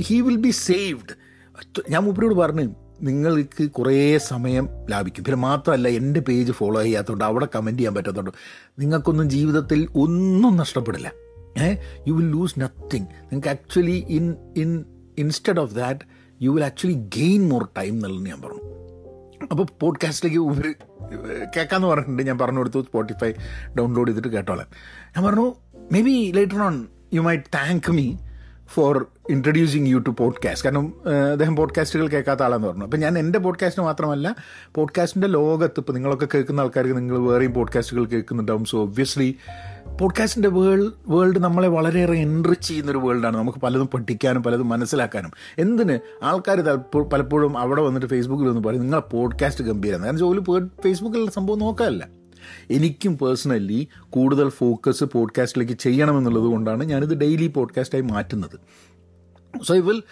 he 0.08 0.20
will 0.26 0.38
be 0.46 0.52
saved 0.66 1.14
ഞാൻ 1.92 2.00
മൂപ്പരോട് 2.04 2.34
പറഞ്ഞു 2.34 2.64
നിങ്ങൾക്ക് 3.08 3.64
കുറേ 3.76 3.96
സമയം 4.18 4.64
ലാഭിക്കും. 4.90 5.24
പിന്നെ 5.24 5.38
മാത്രമല്ല 5.48 5.88
എന്റെ 6.00 6.20
പേജ് 6.20 6.52
ഫോളോ 6.52 6.82
ചെയ്യാത്തതുകൊണ്ട് 6.82 7.24
അവിടെ 7.24 7.46
കമന്റ് 7.54 7.78
ചെയ്യാൻ 7.78 7.94
പറ്റാത്തതുകൊണ്ട് 7.94 8.38
നിങ്ങൾക്കൊന്നും 8.82 9.30
ജീവിതത്തിൽ 9.30 9.80
ഒന്നും 10.04 10.56
നഷ്ടപ്പെടില്ല. 10.56 11.10
Uh 11.62 11.68
you 12.08 12.14
will 12.18 12.30
lose 12.30 12.60
nothing 12.60 13.08
നിങ്ങൾക്ക് 13.20 13.48
actually 13.48 13.98
in 14.18 14.26
in 14.56 14.84
instead 15.18 15.60
of 15.60 15.74
that 15.74 16.00
you 16.42 16.50
will 16.50 16.64
actually 16.64 16.94
gain 16.94 17.48
more 17.48 17.68
time 17.78 17.94
എന്നുള്ളത് 17.94 18.26
ഞാൻ 18.26 18.42
പറഞ്ഞു. 18.42 18.62
അപ്പോൾ 19.52 19.66
പോഡ്കാസ്റ്റിലേക്ക് 19.80 20.42
ഇവർ 20.42 20.74
കേൾക്കാമെന്ന് 21.56 21.88
പറഞ്ഞിട്ടുണ്ട്. 21.88 22.22
ഞാൻ 22.22 22.38
പറഞ്ഞു 22.38 22.58
കൊടുത്തു 22.58 22.82
സ്പോട്ടിഫൈ 22.82 23.32
ഡൗൺലോഡ് 23.78 24.08
ചെയ്തിട്ട് 24.08 24.28
കേട്ടോളാം. 24.28 24.66
ഞാൻ 25.16 25.24
പറഞ്ഞു 25.24 25.54
maybe 26.02 26.32
later 26.36 26.62
on 26.62 26.86
you 27.14 27.20
my 27.20 27.36
thank 27.36 27.92
me 27.92 28.16
for 28.68 29.06
introducing 29.30 29.88
you 29.88 29.98
to 29.98 30.10
podcast 30.10 30.64
കാരണം 30.64 30.94
അദ്ദേഹം 31.32 31.56
പോഡ്കാസ്റ്റുകൾ 31.56 32.06
കേൾക്കാത്ത 32.08 32.42
ആളാന്ന് 32.42 32.68
പറഞ്ഞു. 32.68 32.84
അപ്പം 32.84 33.00
ഞാൻ 33.00 33.18
എന്റെ 33.18 33.38
പോഡ്കാസ്റ്റ് 33.38 33.82
മാത്രമല്ല 33.82 34.36
പോഡ്കാസ്റ്റിന്റെ 34.74 35.28
ലോകത്ത് 35.28 35.80
ഇപ്പോൾ 35.80 35.92
നിങ്ങളൊക്കെ 35.92 36.28
കേൾക്കുന്ന 36.34 36.60
ആൾക്കാർക്ക് 36.60 36.96
നിങ്ങൾ 36.96 37.18
വേറെയും 37.18 37.54
പോഡ്കാസ്റ്റുകൾ 37.54 38.04
കേൾക്കുന്നുണ്ടാവും. 38.04 38.64
സോ 38.64 38.82
ഒബ്വിയസ്ലി 38.82 39.36
പോഡ്കാസ്റ്റിന്റെ 40.00 40.48
വേൾഡ് 40.48 40.92
വേൾഡ് 41.08 41.38
നമ്മളെ 41.38 41.68
വളരെയേറെ 41.68 42.18
എൻറിച്ച് 42.18 42.68
ചെയ്യുന്നൊരു 42.68 42.98
വേൾഡാണ് 42.98 43.36
നമുക്ക് 43.36 43.58
പലതും 43.58 43.86
പഠിക്കാനും 43.86 44.42
പലതും 44.42 44.68
മനസ്സിലാക്കാനും. 44.68 45.30
എന്തിന്? 45.58 45.98
ആൾക്കാർ 46.22 46.60
പലപ്പോഴും 47.08 47.58
അവിടെ 47.58 47.82
വന്നിട്ട് 47.82 48.06
ഫേസ്ബുക്കിൽ 48.06 48.48
വന്ന് 48.48 48.64
പറയും 48.64 48.80
നിങ്ങളെ 48.80 49.02
പോഡ്കാസ്റ്റ് 49.02 49.64
ഗംഭീരമാണ് 49.64 50.04
കാരണം 50.04 50.18
ജോലി 50.18 50.40
ഫേസ്ബുക്കിലുള്ള 50.84 51.30
സംഭവം 51.30 51.58
നോക്കാമല്ല 51.58 52.08
എനിക്കും 52.70 53.18
പേഴ്സണലി 53.18 53.88
കൂടുതൽ 54.10 54.48
ഫോക്കസ് 54.48 55.04
പോഡ്കാസ്റ്റിലേക്ക് 55.04 55.72
ചെയ്യണമെന്നുള്ളത് 55.72 56.44
കൊണ്ടാണ് 56.44 56.84
ഞാനിത് 56.84 57.14
ഡെയിലി 57.14 57.46
പോഡ്കാസ്റ്റായി 57.46 58.02
മാറ്റുന്നത്. 58.02 58.60
So 59.62 59.74
I 59.74 59.80
will 59.80 60.02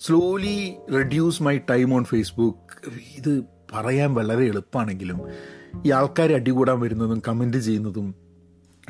slowly 0.00 0.74
reduce 0.94 1.42
my 1.42 1.58
time 1.58 1.94
on 1.94 2.04
Facebook 2.04 2.90
ഇത് 3.18 3.44
പറയാൻ 3.74 4.14
വളരെ 4.14 4.44
എളുപ്പമാണെങ്കിലും 4.44 5.20
ഈ 5.86 5.90
ആൾക്കാർ 5.90 6.32
അടികൂടാൻ 6.32 6.80
വരുന്നതും 6.80 7.22
കമന്റ് 7.28 7.56
ചെയ്യുന്നതും 7.56 8.21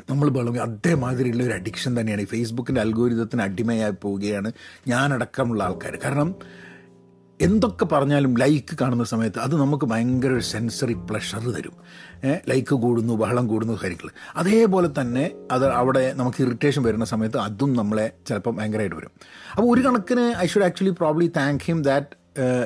നമ്മൾ 0.09 0.29
വെള്ളം 0.29 0.61
അതേമാതിരിയുള്ള 0.61 1.43
ഒരു 1.43 1.53
അഡിക്ഷൻ 1.53 1.99
തന്നെയാണ്. 1.99 2.21
ഈ 2.21 2.25
ഫേസ്ബുക്കിന്റെ 2.25 2.81
അൽഗോരിതത്തിന് 2.81 3.41
അടിമയായി 3.41 3.93
പോവുകയാണ് 4.01 4.51
ഞാനടക്കമുള്ള 4.87 5.63
ആൾക്കാർ 5.63 5.95
കാരണം 6.05 6.35
എന്തൊക്കെ 7.41 7.85
പറഞ്ഞാലും 7.85 8.37
ലൈക്ക് 8.37 8.77
കാണുന്ന 8.81 9.03
സമയത്ത് 9.03 9.39
അത് 9.39 9.55
നമുക്ക് 9.55 9.85
ഭയങ്കര 9.85 10.31
ഒരു 10.31 10.43
സെൻസറി 10.43 10.93
പ്ലഷർ 10.93 11.43
തരും. 11.49 11.73
ലൈക്ക് 12.49 12.75
കൂടുന്നു 12.75 13.13
ബഹളം 13.13 13.47
കൂടുന്നു 13.47 13.73
കാര്യങ്ങൾ 13.83 14.09
അതേപോലെ 14.35 14.89
തന്നെ 15.01 15.31
അത് 15.51 15.65
അവിടെ 15.71 16.13
നമുക്ക് 16.13 16.43
ഇറിറ്റേഷൻ 16.43 16.83
വരുന്ന 16.83 17.05
സമയത്ത് 17.05 17.37
അതും 17.37 17.73
നമ്മളെ 17.73 18.11
ചിലപ്പം 18.27 18.55
ഭയങ്കരമായിട്ട് 18.55 18.95
വരും. 18.95 19.11
അപ്പോൾ 19.51 19.73
ഒരു 19.73 19.81
കണക്കിന് 19.87 20.33
I 20.37 20.47
should 20.47 20.63
actually 20.63 20.89
probably 20.89 21.31
thank 21.37 21.63
him 21.63 21.83
that 21.83 22.07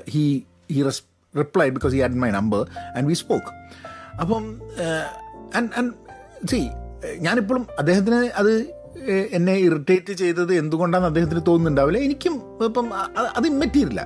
he 0.09 0.41
he 0.71 0.83
റെസ് 0.83 1.03
reply 1.37 1.69
because 1.69 1.93
he 1.93 1.99
had 1.99 2.13
my 2.13 2.31
number 2.31 2.67
and 2.97 3.07
we 3.07 3.13
spoke 3.13 3.45
അപ്പം 4.19 4.61
ആൻഡ് 5.55 5.69
ആൻഡ് 5.77 5.93
സി 6.47 6.69
ഞാനിപ്പോഴും 7.25 7.63
അദ്ദേഹത്തിന് 7.81 8.19
അത് 8.41 8.51
എന്നെ 9.37 9.55
ഇറിറ്റേറ്റ് 9.65 10.13
ചെയ്തത് 10.21 10.51
എന്തുകൊണ്ടാണെന്ന് 10.53 11.09
അദ്ദേഹത്തിന് 11.09 11.41
തോന്നുന്നുണ്ടാവില്ല. 11.47 11.97
എനിക്കും 12.05 12.35
ഇപ്പം 12.67 12.87
അത് 13.37 13.47
ഇമ്മറ്റീരില്ല 13.53 14.01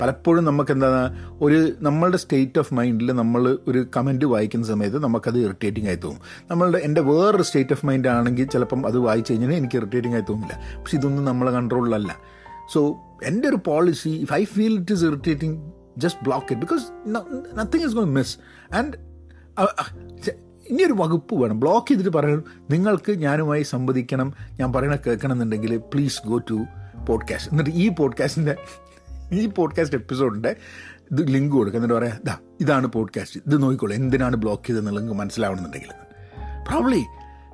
പലപ്പോഴും 0.00 0.44
നമുക്ക് 0.48 0.72
എന്താണ് 0.76 1.02
ഒരു 1.44 1.58
നമ്മളുടെ 1.86 2.18
സ്റ്റേറ്റ് 2.22 2.58
ഓഫ് 2.62 2.74
മൈൻഡിൽ 2.78 3.08
നമ്മൾ 3.20 3.42
ഒരു 3.70 3.80
കമന്റ് 3.96 4.26
വായിക്കുന്ന 4.32 4.66
സമയത്ത് 4.66 4.98
നമുക്കത് 5.04 5.38
ഇറിറ്റേറ്റിംഗ് 5.44 5.88
ആയി 5.88 5.98
തോന്നും. 6.04 6.22
നമ്മളുടെ 6.50 6.78
എന്റെ 6.88 7.02
വേറൊരു 7.10 7.46
സ്റ്റേറ്റ് 7.48 7.74
ഓഫ് 7.76 7.86
മൈൻഡ് 7.86 8.08
ആണെങ്കിൽ 8.16 8.48
ചിലപ്പം 8.54 8.82
അത് 8.90 8.98
വായിച്ചു 9.06 9.32
കഴിഞ്ഞാൽ 9.32 9.54
എനിക്ക് 9.60 9.78
ഇറിറ്റേറ്റിംഗ് 9.80 10.16
ആയി 10.18 10.26
തോന്നില്ല. 10.30 10.56
പക്ഷെ 10.80 10.96
ഇതൊന്നും 10.98 11.24
നമ്മളെ 11.30 11.52
കൺട്രോളിലല്ല 11.58 12.12
സോ 12.74 12.82
എന്റെ 13.30 13.48
ഒരു 13.52 13.60
policy 13.70 14.14
if 14.24 14.32
I 14.32 14.44
feel 14.54 14.74
it 14.80 14.94
is 14.96 15.04
irritating 15.10 15.58
just 16.04 16.22
block 16.28 16.52
it 16.52 16.62
because 16.66 16.86
nothing 17.60 17.86
is 17.88 17.94
gone 18.00 18.12
miss 18.18 18.36
and 18.80 18.92
ഇനിയൊരു 20.70 20.92
വകുപ്പ് 20.92 21.34
വേണം. 21.34 21.60
ബ്ലോക്ക് 21.60 21.86
ചെയ്തിട്ട് 21.86 22.10
പറയണം 22.10 22.44
നിങ്ങൾക്ക് 22.70 23.12
ഞാനുമായി 23.12 23.62
സംവദിക്കണം 23.62 24.34
ഞാൻ 24.52 24.72
പറയണ 24.72 24.96
കേൾക്കണം 24.96 25.32
എന്നുണ്ടെങ്കിൽ 25.32 25.76
പ്ലീസ് 25.76 26.20
ഗോ 26.26 26.38
ടു 26.38 26.64
പോഡ്കാസ്റ്റ് 27.08 27.52
എന്നിട്ട് 27.52 27.70
ഈ 27.70 27.88
പോഡ്കാസ്റ്റിന്റെ 27.88 28.56
ഈ 29.32 29.46
പോഡ്കാസ്റ്റ് 29.46 29.96
എപ്പിസോഡിന്റെ 29.96 30.56
ഇത് 31.12 31.28
ലിങ്ക് 31.28 31.52
കൊടുക്കുക 31.52 31.78
എന്നിട്ട് 31.78 31.94
പറയാം 31.94 32.16
ഇതാ 32.16 32.36
ഇതാണ് 32.60 32.86
പോഡ്കാസ്റ്റ് 32.86 33.40
ഇത് 33.46 33.62
നോക്കിക്കോളൂ 33.62 33.94
എന്തിനാണ് 33.94 34.36
ബ്ലോക്ക് 34.36 34.66
ചെയ്തതെന്നുള്ളത് 34.66 35.02
നിങ്ങൾക്ക് 35.02 35.20
മനസ്സിലാവണമെന്നുണ്ടെങ്കിൽ. 35.20 35.88
പ്രോബ്ലി 36.68 37.02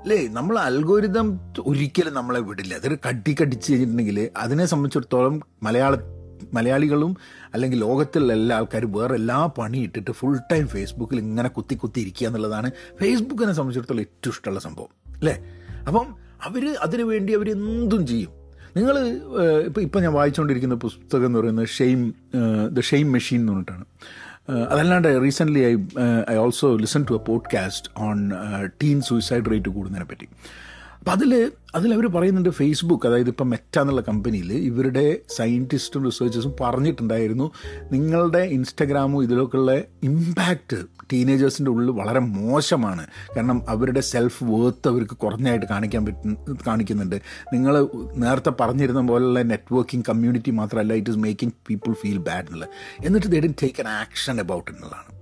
അല്ലേ 0.01 0.29
നമ്മൾ 0.29 0.59
അൽഗോരിതം 0.59 1.41
ഒരിക്കലും 1.67 2.15
നമ്മളെ 2.15 2.41
വിടില്ല. 2.41 2.75
അതൊരു 2.75 2.99
കട്ടി 3.09 3.37
കടിച്ച് 3.43 3.73
കഴിഞ്ഞിട്ടുണ്ടെങ്കിൽ 3.73 4.31
അതിനെ 4.37 4.67
സംബന്ധിച്ചിടത്തോളം 4.67 5.41
മലയാള 5.63 5.97
മലയാളികളും 6.53 7.17
അല്ലെങ്കിൽ 7.55 7.79
ലോകത്തിലുള്ള 7.79 8.33
എല്ലാ 8.33 8.57
ആൾക്കാരും 8.57 8.93
വേറെ 8.93 9.15
എല്ലാ 9.15 9.47
പണി 9.47 9.79
ഇട്ടിട്ട് 9.79 10.11
ഫുൾ 10.11 10.39
ടൈം 10.53 10.69
ഫേസ്ബുക്കിൽ 10.69 11.19
ഇങ്ങനെ 11.19 11.49
കുത്തി 11.49 11.75
കുത്തി 11.75 12.01
ഇരിക്കുക 12.01 12.27
എന്നുള്ളതാണ് 12.27 12.71
ഫേസ്ബുക്കിനെ 13.01 13.53
സംബന്ധിച്ചിടത്തോളം 13.53 14.01
ഏറ്റവും 14.01 14.33
ഇഷ്ടമുള്ള 14.33 14.61
സംഭവം 14.61 15.17
അല്ലേ? 15.17 15.45
അപ്പം 15.89 16.07
അവർ 16.45 16.77
അതിനു 16.83 17.03
വേണ്ടി 17.03 17.33
എന്തും 17.33 18.07
ചെയ്യും. 18.07 18.31
നിങ്ങൾ 18.77 18.99
ഇപ്പം 19.59 19.83
ഇപ്പം 19.83 20.03
ഞാൻ 20.03 20.13
വായിച്ചുകൊണ്ടിരിക്കുന്ന 20.13 20.75
പുസ്തകം 20.75 21.27
എന്ന് 21.27 21.39
പറയുന്നത് 21.39 21.69
ഷെയിം 21.69 22.15
ദ 22.73 22.81
ഷെയിം 22.81 23.13
മെഷീൻ 23.13 23.41
എന്ന് 23.41 23.53
പറഞ്ഞിട്ടാണ്. 23.53 23.85
അതല്ലാണ്ട് 24.71 25.23
recently 25.23 25.61
I 25.61 25.77
I 26.31 26.35
also 26.35 26.77
listen 26.77 27.07
to 27.11 27.15
a 27.15 27.17
podcast 27.17 27.91
on 27.99 28.33
teen 28.83 29.01
suicide 29.01 29.51
rate 29.51 29.69
കൂടുന്നതിനെ 29.69 30.07
പറ്റി 30.07 30.29
അപ്പം 31.07 31.19
അതിൽ 31.19 31.33
അതിലവർ 31.75 32.07
പറയുന്നുണ്ട് 32.07 32.51
ഫേസ്ബുക്ക് 32.51 33.07
അതായത് 33.09 33.29
ഇപ്പം 33.29 33.51
മെറ്റ 33.51 33.79
എന്നുള്ള 33.79 34.01
കമ്പനിയിൽ 34.01 34.53
ഇവരുടെ 34.53 35.05
സയന്റിസ്റ്റും 35.37 36.05
റിസർച്ചേഴ്സും 36.09 36.55
പറഞ്ഞിട്ടുണ്ടായിരുന്നു 36.61 37.47
നിങ്ങളുടെ 37.93 38.39
ഇൻസ്റ്റഗ്രാമും 38.39 39.23
ഇതിലൊക്കെയുള്ള 39.23 39.73
ഇമ്പാക്റ്റ് 40.03 40.79
ടീനേജേഴ്സിന്റെ 41.13 41.71
ഉള്ളിൽ 41.71 41.91
വളരെ 41.91 42.19
മോശമാണ്. 42.19 43.05
കാരണം 43.37 43.63
അവരുടെ 43.69 44.01
സെൽഫ് 44.01 44.45
വേർത്ത് 44.45 44.89
അവർക്ക് 44.89 45.17
കുറഞ്ഞായിട്ട് 45.17 45.67
കാണിക്കാൻ 45.67 46.05
പറ്റും 46.07 46.35
കാണിക്കുന്നുണ്ട്. 46.67 47.19
നിങ്ങൾ 47.53 47.77
നേരത്തെ 48.15 48.51
പറഞ്ഞിരുന്ന 48.61 49.01
പോലുള്ള 49.01 49.43
നെറ്റ്വർക്കിംഗ് 49.43 50.05
കമ്മ്യൂണിറ്റി 50.11 50.51
മാത്രമല്ല 50.51 50.95
it 50.95 51.11
is 51.11 51.19
making 51.19 51.55
people 51.69 51.95
feel 52.03 52.19
bad 52.19 52.47
എന്നുള്ളത് 52.47 52.73
എന്നിട്ട് 53.05 53.27
they 53.27 53.41
didn't 53.41 53.55
take 53.63 53.81
an 53.85 53.91
action 54.03 54.41
about 54.41 54.71
എന്നുള്ളതാണ് 54.73 55.13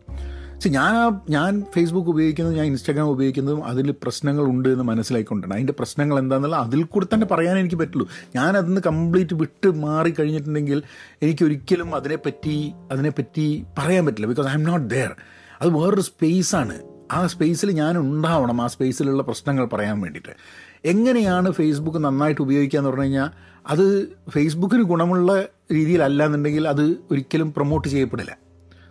ഞാൻ 0.67 0.97
ആ 0.97 1.21
ഞാൻ 1.31 1.65
ഫേസ്ബുക്ക് 1.75 2.09
ഉപയോഗിക്കുന്നതും 2.09 2.57
ഞാൻ 2.59 2.67
ഇൻസ്റ്റാഗ്രാം 2.67 3.09
ഉപയോഗിക്കുന്നതും 3.09 3.65
അതിൽ 3.65 3.91
പ്രശ്നങ്ങളുണ്ട് 3.91 4.69
എന്ന് 4.69 4.85
മനസ്സിലായിക്കൊണ്ടാണ്. 4.85 5.55
അതിന്റെ 5.55 5.73
പ്രശ്നങ്ങൾ 5.73 6.19
എന്താണെന്നുള്ള 6.19 6.57
അതിൽ 6.57 6.83
കൂടെ 6.83 7.07
തന്നെ 7.15 7.27
പറയാൻ 7.27 7.59
എനിക്ക് 7.59 7.77
പറ്റുള്ളൂ. 7.77 8.09
ഞാൻ 8.37 8.57
അതിന്ന് 8.57 8.81
കംപ്ലീറ്റ് 8.87 9.35
വിട്ട് 9.35 9.75
മാറി 9.75 10.11
കഴിഞ്ഞിട്ടുണ്ടെങ്കിൽ 10.11 10.83
എനിക്കൊരിക്കലും 11.23 11.97
അതിനെപ്പറ്റി 11.97 12.73
അതിനെപ്പറ്റി 12.93 13.65
പറയാൻ 13.79 14.07
പറ്റില്ല. 14.07 14.27
Because 14.27 14.49
I 14.49 14.53
am 14.53 14.63
not 14.63 14.91
there 14.91 15.15
അത് 15.61 15.71
വേറൊരു 15.71 16.01
സ്പേസാണ്. 16.01 16.83
ആ 17.13 17.27
സ്പേസിൽ 17.27 17.71
ഞാൻ 17.71 17.99
ഉണ്ടാവണം 17.99 18.63
ആ 18.63 18.67
സ്പേസിലുള്ള 18.67 19.23
പ്രശ്നങ്ങൾ 19.23 19.67
പറയാൻ 19.67 20.01
വേണ്ടിയിട്ട്. 20.01 20.37
എങ്ങനെയാണ് 20.85 21.51
ഫേസ്ബുക്ക് 21.51 21.99
നന്നായിട്ട് 21.99 22.43
ഉപയോഗിക്കുക 22.43 22.79
എന്ന് 22.79 22.91
പറഞ്ഞു 22.91 23.03
കഴിഞ്ഞാൽ 23.03 23.31
അത് 23.67 24.09
ഫേസ്ബുക്കിന് 24.31 24.83
ഗുണമുള്ള 24.83 25.45
രീതിയിലല്ല 25.73 26.25
എന്നുണ്ടെങ്കിൽ 26.25 26.69
അത് 26.69 26.97
ഒരിക്കലും 27.11 27.53
promote 27.53 27.89
ചെയ്യപ്പെടില്ല. 27.89 28.44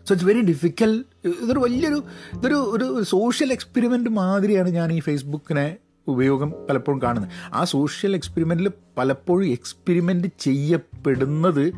so 0.08 0.14
it's 0.14 0.28
very 0.28 0.42
difficult 0.42 1.06
ഇതൊരു 1.26 1.60
വലിയൊരു 1.60 2.04
ഇതൊരു 2.34 2.56
ഒരു 2.56 3.04
സോഷ്യൽ 3.04 3.52
എക്സ്പെരിമെന്റ് 3.52 4.10
മാതിരിയാണ് 4.10 4.70
ഞാൻ 4.70 4.94
ഈ 4.94 5.00
ഫേസ്ബുക്കിനെ 5.00 5.78
ഉപയോഗം 6.08 6.54
പലപ്പോഴും 6.70 7.02
കാണുന്നത്. 7.02 7.32
ആ 7.54 7.64
സോഷ്യൽ 7.64 8.16
എക്സ്പെരിമെന്റിൽ 8.16 8.72
പലപ്പോഴും 8.98 9.48
എക്സ്പെരിമെന്റ് 9.48 10.28
ചെയ്യപ്പെടുന്നത് 10.40 11.74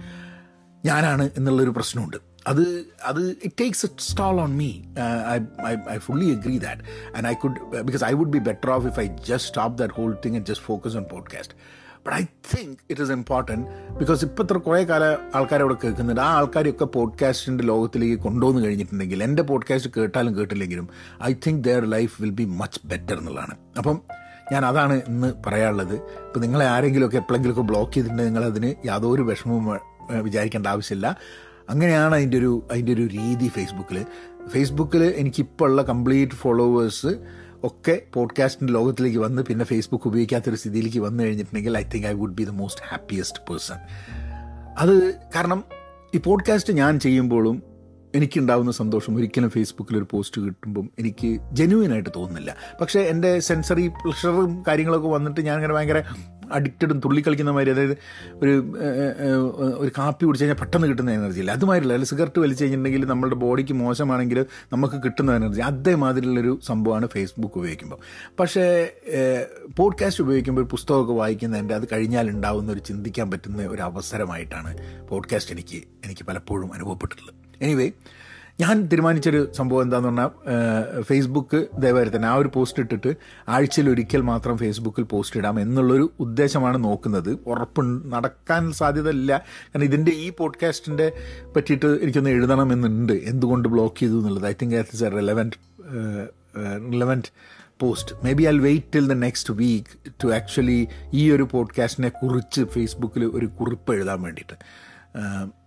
ഞാനാണ് 0.85 1.29
എന്നുള്ളൊരു 1.37 1.69
പ്രശ്നമുണ്ട്. 1.69 2.17
അത് 2.47 2.85
അത് 3.05 3.37
it 3.43 3.53
takes 3.61 3.85
a 3.85 3.89
stall 3.99 4.41
on 4.41 4.57
me 4.57 4.71
I 5.91 5.97
fully 5.97 6.35
agree 6.35 6.57
that 6.57 6.81
and 7.17 7.27
I 7.27 7.33
could 7.33 7.81
because 7.81 8.03
I 8.03 8.13
would 8.13 8.29
be 8.29 8.39
better 8.39 8.71
off 8.71 8.85
if 8.85 8.99
I 8.99 9.07
just 9.07 9.37
stop 9.37 9.77
that 9.77 9.93
whole 9.93 10.17
thing 10.25 10.35
and 10.35 10.45
just 10.45 10.65
focus 10.65 10.95
on 10.95 11.03
podcast 11.03 11.55
but 12.07 12.21
I 12.21 12.25
think 12.57 12.77
it 12.89 13.01
is 13.01 13.11
important 13.11 13.93
because 13.97 14.25
ഇപ്പോൾ 14.25 14.43
ഇത്ര 14.43 14.57
കുറേ 14.57 14.83
കാല 14.83 15.03
ആൾക്കാർ 15.35 15.59
ഇവിടെ 15.59 15.75
കേൾക്കുന്നുണ്ട്. 15.83 16.21
ആ 16.21 16.33
ആൾക്കാരെയൊക്കെ 16.33 16.85
പോഡ്കാസ്റ്റിന്റെ 16.85 17.63
ലോകത്തിലേക്ക് 17.63 18.23
കൊണ്ടുവന്ന് 18.23 18.65
കഴിഞ്ഞിട്ടുണ്ടെങ്കിൽ 18.65 19.23
എന്റെ 19.23 19.43
പോഡ്കാസ്റ്റ് 19.43 19.91
കേട്ടാലും 19.97 20.37
കേട്ടില്ലെങ്കിലും 20.37 20.89
I 21.23 21.33
think 21.47 21.63
their 21.63 21.85
life 21.85 22.21
will 22.21 22.31
be 22.31 22.43
much 22.43 22.79
better 22.85 23.17
എന്നുള്ളതാണ്. 23.17 23.55
അപ്പം 23.77 24.01
ഞാൻ 24.51 24.65
അതാണ് 24.65 25.01
ഇന്ന് 25.07 25.33
പറയാനുള്ളത്. 25.45 25.95
ഇപ്പം 25.95 26.41
നിങ്ങളെ 26.41 26.65
ആരെങ്കിലുമൊക്കെ 26.67 27.17
എപ്പോഴെങ്കിലുമൊക്കെ 27.17 27.71
ബ്ലോക്ക് 27.71 27.91
ചെയ്തിട്ടുണ്ടെങ്കിൽ 27.91 28.33
നിങ്ങളതിന് 28.33 28.87
യാതൊരു 28.87 29.21
വിഷമവും 29.21 29.79
വിചാരിക്കേണ്ട 30.21 30.67
ആവശ്യമില്ല. 30.67 31.17
അങ്ങനെയാണ് 31.69 32.15
അതിന്റെ 32.15 32.37
ഒരു 32.37 32.67
അതിന്റെ 32.71 32.93
ഒരു 32.93 33.01
രീതി 33.01 33.47
ഫേസ്ബുക്കിൽ 33.47 34.05
ഫേസ്ബുക്കിൽ 34.47 35.03
എനിക്കിപ്പോൾ 35.03 35.69
ഉള്ള 35.69 35.81
കംപ്ലീറ്റ് 35.81 36.33
ഫോളോവേഴ്സ് 36.33 37.07
ഒക്കെ 37.65 38.01
പോഡ്കാസ്റ്റിന്റെ 38.13 38.73
ലോകത്തിലേക്ക് 38.73 39.17
വന്ന് 39.17 39.41
പിന്നെ 39.41 39.65
ഫേസ്ബുക്ക് 39.65 40.07
ഉപയോഗിക്കാത്തൊരു 40.07 40.55
സ്ഥിതിയിലേക്ക് 40.55 40.99
വന്നു 40.99 41.23
കഴിഞ്ഞിട്ടുണ്ടെങ്കിൽ 41.23 41.77
I 41.77 41.83
think 41.93 42.07
I 42.07 42.13
would 42.13 42.33
be 42.33 42.43
the 42.43 42.49
most 42.49 42.81
happiest 42.89 43.39
person 43.49 43.79
അത് 44.79 45.15
കാരണം 45.35 45.63
ഈ 46.15 46.17
പോഡ്കാസ്റ്റ് 46.17 46.73
ഞാൻ 46.73 46.99
ചെയ്യുമ്പോഴും 46.99 47.63
എനിക്കുണ്ടാവുന്ന 48.15 48.71
സന്തോഷം 48.71 49.15
ഒരിക്കലും 49.15 49.49
ഫേസ്ബുക്കിൽ 49.49 49.97
ഒരു 49.97 50.07
പോസ്റ്റ് 50.11 50.41
കിട്ടുമ്പം 50.41 50.89
എനിക്ക് 50.99 51.39
ജെന്യൂനായിട്ട് 51.53 52.09
തോന്നുന്നില്ല. 52.15 52.55
പക്ഷേ 52.81 52.99
എന്റെ 52.99 53.39
സെൻസറി 53.39 53.87
പ്ലഷറും 53.87 54.63
കാര്യങ്ങളൊക്കെ 54.67 55.07
വന്നിട്ട് 55.07 55.41
ഞാൻ 55.41 55.55
അങ്ങനെ 55.55 55.73
ഭയങ്കര 55.73 56.03
അഡിക്റ്റഡും 56.51 56.99
തുള്ളിക്കളിക്കുന്ന 56.99 57.51
മാതിരി 57.51 57.71
അതായത് 57.71 57.97
ഒരു 58.33 58.75
ഒരു 59.75 59.91
കാപ്പി 59.97 60.25
കുടിച്ച് 60.25 60.45
കഴിഞ്ഞാൽ 60.45 60.61
പെട്ടെന്ന് 60.61 60.87
കിട്ടുന്ന 60.87 61.11
എനർജി 61.11 61.39
ഇല്ല. 61.39 61.51
അതുമാതിരില്ല 61.51 61.93
അല്ലെങ്കിൽ 61.93 62.17
സിഗരറ്റ് 62.17 62.39
വലിച്ചു 62.39 62.63
കഴിഞ്ഞിട്ടുണ്ടെങ്കിൽ 62.63 63.05
നമ്മുടെ 63.05 63.35
ബോഡിക്ക് 63.35 63.73
മോശമാണെങ്കിൽ 63.73 64.45
നമുക്ക് 64.73 64.95
കിട്ടുന്ന 65.05 65.35
എനർജി 65.35 65.61
അതേമാതിരിയുള്ളൊരു 65.61 66.59
സംഭവമാണ് 66.63 67.07
ഫേസ്ബുക്ക് 67.07 67.57
ഉപയോഗിക്കുമ്പോൾ 67.57 67.99
പക്ഷേ 68.39 68.91
പോഡ്കാസ്റ്റ് 69.77 70.23
ഉപയോഗിക്കുമ്പോൾ 70.23 70.61
ഒരു 70.61 70.69
പുസ്തകമൊക്കെ 70.71 71.13
വായിക്കുന്നതിന്റെ 71.13 71.75
അത് 71.75 71.87
കഴിഞ്ഞാൽ 71.91 72.29
ഉണ്ടാവുന്ന 72.29 72.71
ഒരു 72.71 72.79
ചിന്തിക്കാൻ 72.79 73.31
പറ്റുന്ന 73.31 73.67
ഒരു 73.67 73.81
അവസരമായിട്ടാണ് 73.81 74.77
പോഡ്കാസ്റ്റ് 75.07 75.53
എനിക്ക് 75.53 75.83
എനിക്ക് 76.05 76.25
പലപ്പോഴും 76.25 76.73
അനുഭവപ്പെട്ടിട്ടുള്ളത്. 76.73 77.44
എനിവേ 77.61 77.91
ഞാൻ 78.59 78.85
തീരുമാനിച്ചൊരു 78.85 79.51
സംഭവം 79.53 79.81
എന്താന്ന് 79.81 80.07
പറഞ്ഞാൽ 80.07 80.29
ഫേസ്ബുക്ക് 81.01 81.67
ദയവായി 81.79 82.11
തന്നെ 82.15 82.27
ആ 82.27 82.35
ഒരു 82.35 82.51
പോസ്റ്റ് 82.53 82.79
ഇട്ടിട്ട് 82.79 83.15
ആഴ്ചയിൽ 83.49 83.89
ഒരിക്കൽ 83.89 84.21
മാത്രം 84.21 84.57
ഫേസ്ബുക്കിൽ 84.57 85.03
പോസ്റ്റ് 85.03 85.39
ഇടാം 85.39 85.59
എന്നുള്ളൊരു 85.59 86.11
ഉദ്ദേശമാണ് 86.19 86.83
നോക്കുന്നത്. 86.83 87.37
ഉറപ്പ് 87.47 87.81
നടക്കാൻ 88.11 88.71
സാധ്യത 88.71 89.09
ഇല്ല 89.09 89.37
കാരണം 89.37 89.83
ഇതിന്റെ 89.83 90.11
ഈ 90.11 90.29
പോഡ്കാസ്റ്റിന്റെ 90.29 91.11
പറ്റിയിട്ട് 91.55 91.85
എനിക്കൊന്ന് 91.85 92.29
എഴുതണം 92.29 92.73
എന്നുണ്ട് 92.73 93.13
എന്തുകൊണ്ട് 93.13 93.69
ബ്ലോക്ക് 93.69 93.99
ചെയ്തു 93.99 94.13
എന്നുള്ളത്? 94.13 94.45
I 94.45 94.53
think 94.61 94.75
that 94.75 94.89
is 94.93 95.03
a 95.03 95.09
relevant 95.09 95.55
relevant 96.93 97.25
post 97.79 98.25
maybe 98.33 98.43
I 98.43 98.57
wait 98.57 98.85
till 98.93 99.07
the 99.07 99.13
next 99.13 99.53
week 99.53 100.11
to 100.23 100.27
actually 100.27 100.87
ഈ 101.13 101.31
ഒരു 101.31 101.47
പോഡ്കാസ്റ്റിനെ 101.51 102.09
കുറിച്ച് 102.09 102.61
ഫേസ്ബുക്കിൽ 102.61 103.25
ഒരു 103.25 103.45
കുറിപ്പ് 103.45 103.93
എഴുതാൻ 103.93 104.21
വേണ്ടിയിട്ട്. 104.21 104.53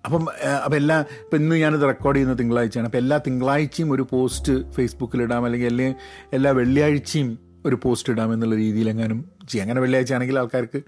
അപ്പം 0.05 0.27
അപ്പം 0.65 0.77
എല്ലാ 0.77 1.01
ഇപ്പം 1.01 1.37
ഇന്ന് 1.37 1.57
ഞാനിത് 1.57 1.83
റെക്കോർഡ് 1.83 2.17
ചെയ്യുന്നത് 2.17 2.39
തിങ്കളാഴ്ചയാണ്. 2.39 2.87
അപ്പോൾ 2.87 2.99
എല്ലാ 2.99 3.21
തിങ്കളാഴ്ചയും 3.27 3.93
ഒരു 3.93 4.07
പോസ്റ്റ് 4.11 4.71
ഫേസ്ബുക്കിൽ 4.71 5.23
ഇടാം 5.23 5.45
അല്ലെങ്കിൽ 5.45 5.67
എല്ലാ 5.67 5.95
എല്ലാ 6.33 6.51
വെള്ളിയാഴ്ചയും 6.51 7.39
ഒരു 7.67 7.79
പോസ്റ്റ് 7.83 8.13
ഇടാം 8.13 8.35
എന്നുള്ള 8.35 8.55
രീതിയിൽ 8.55 8.89
എങ്ങാനും 8.89 9.25
ചെയ്യാം. 9.49 9.65
അങ്ങനെ 9.65 9.81
വെള്ളിയാഴ്ച 9.81 10.13
ആണെങ്കിൽ 10.13 10.39
ആൾക്കാർക്ക് 10.39 10.83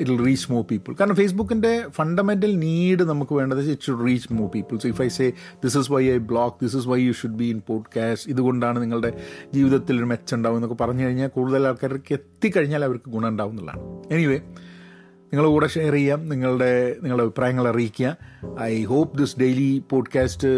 it 0.00 0.10
will 0.10 0.24
reach 0.24 0.52
more 0.52 0.64
people 0.64 0.92
കാരണം 0.92 1.16
ഫേസ്ബുക്കിന്റെ 1.16 1.84
ഫണ്ടമെന്റൽ 1.88 2.58
നീഡ് 2.58 3.02
നമുക്ക് 3.02 3.34
വേണ്ടത് 3.34 3.70
it 3.70 3.82
should 3.82 4.06
reach 4.06 4.32
more 4.32 4.48
people 4.48 4.78
so 4.78 4.88
if 4.88 5.02
I 5.02 5.08
say 5.08 5.32
this 5.64 5.78
is 5.78 5.92
why 5.92 6.12
I 6.12 6.16
block 6.16 6.64
this 6.64 6.76
is 6.76 6.88
why 6.88 7.00
you 7.00 7.12
should 7.12 7.34
be 7.34 7.44
in 7.44 7.62
podcast 7.66 8.30
ഇതുകൊണ്ടാണ് 8.30 8.82
നിങ്ങളുടെ 8.82 9.18
ജീവിതത്തിൽ 9.54 9.98
ഒരു 9.98 10.04
മെച്ചം 10.04 10.36
ഉണ്ടാവും 10.36 10.56
എന്നൊക്കെ 10.56 10.84
പറഞ്ഞു 10.84 11.04
കഴിഞ്ഞാൽ 11.04 11.28
കൂടുതൽ 11.28 11.66
ആൾക്കാർക്ക് 11.66 12.12
എത്തിക്കഴിഞ്ഞാൽ 12.12 12.84
അവർക്ക് 12.84 13.10
ഗുണം 13.10 13.28
ഉണ്ടാവും 13.28 13.50
എന്നുള്ളതാണ്. 13.50 14.14
എനിവേ 14.14 14.40
നിങ്ങളുടെ 15.34 15.52
കൂടെ 15.52 15.66
ഷെയർ 15.66 15.92
ചെയ്യാം 15.92 16.28
നിങ്ങളുടെ 16.28 16.96
നിങ്ങളുടെ 17.02 17.22
അഭിപ്രായങ്ങൾ 17.22 17.68
അറിയിക്കുക. 17.68 18.16
I 18.60 18.84
hope 18.84 19.18
this 19.18 19.40
daily 19.40 19.82
podcast 19.90 20.48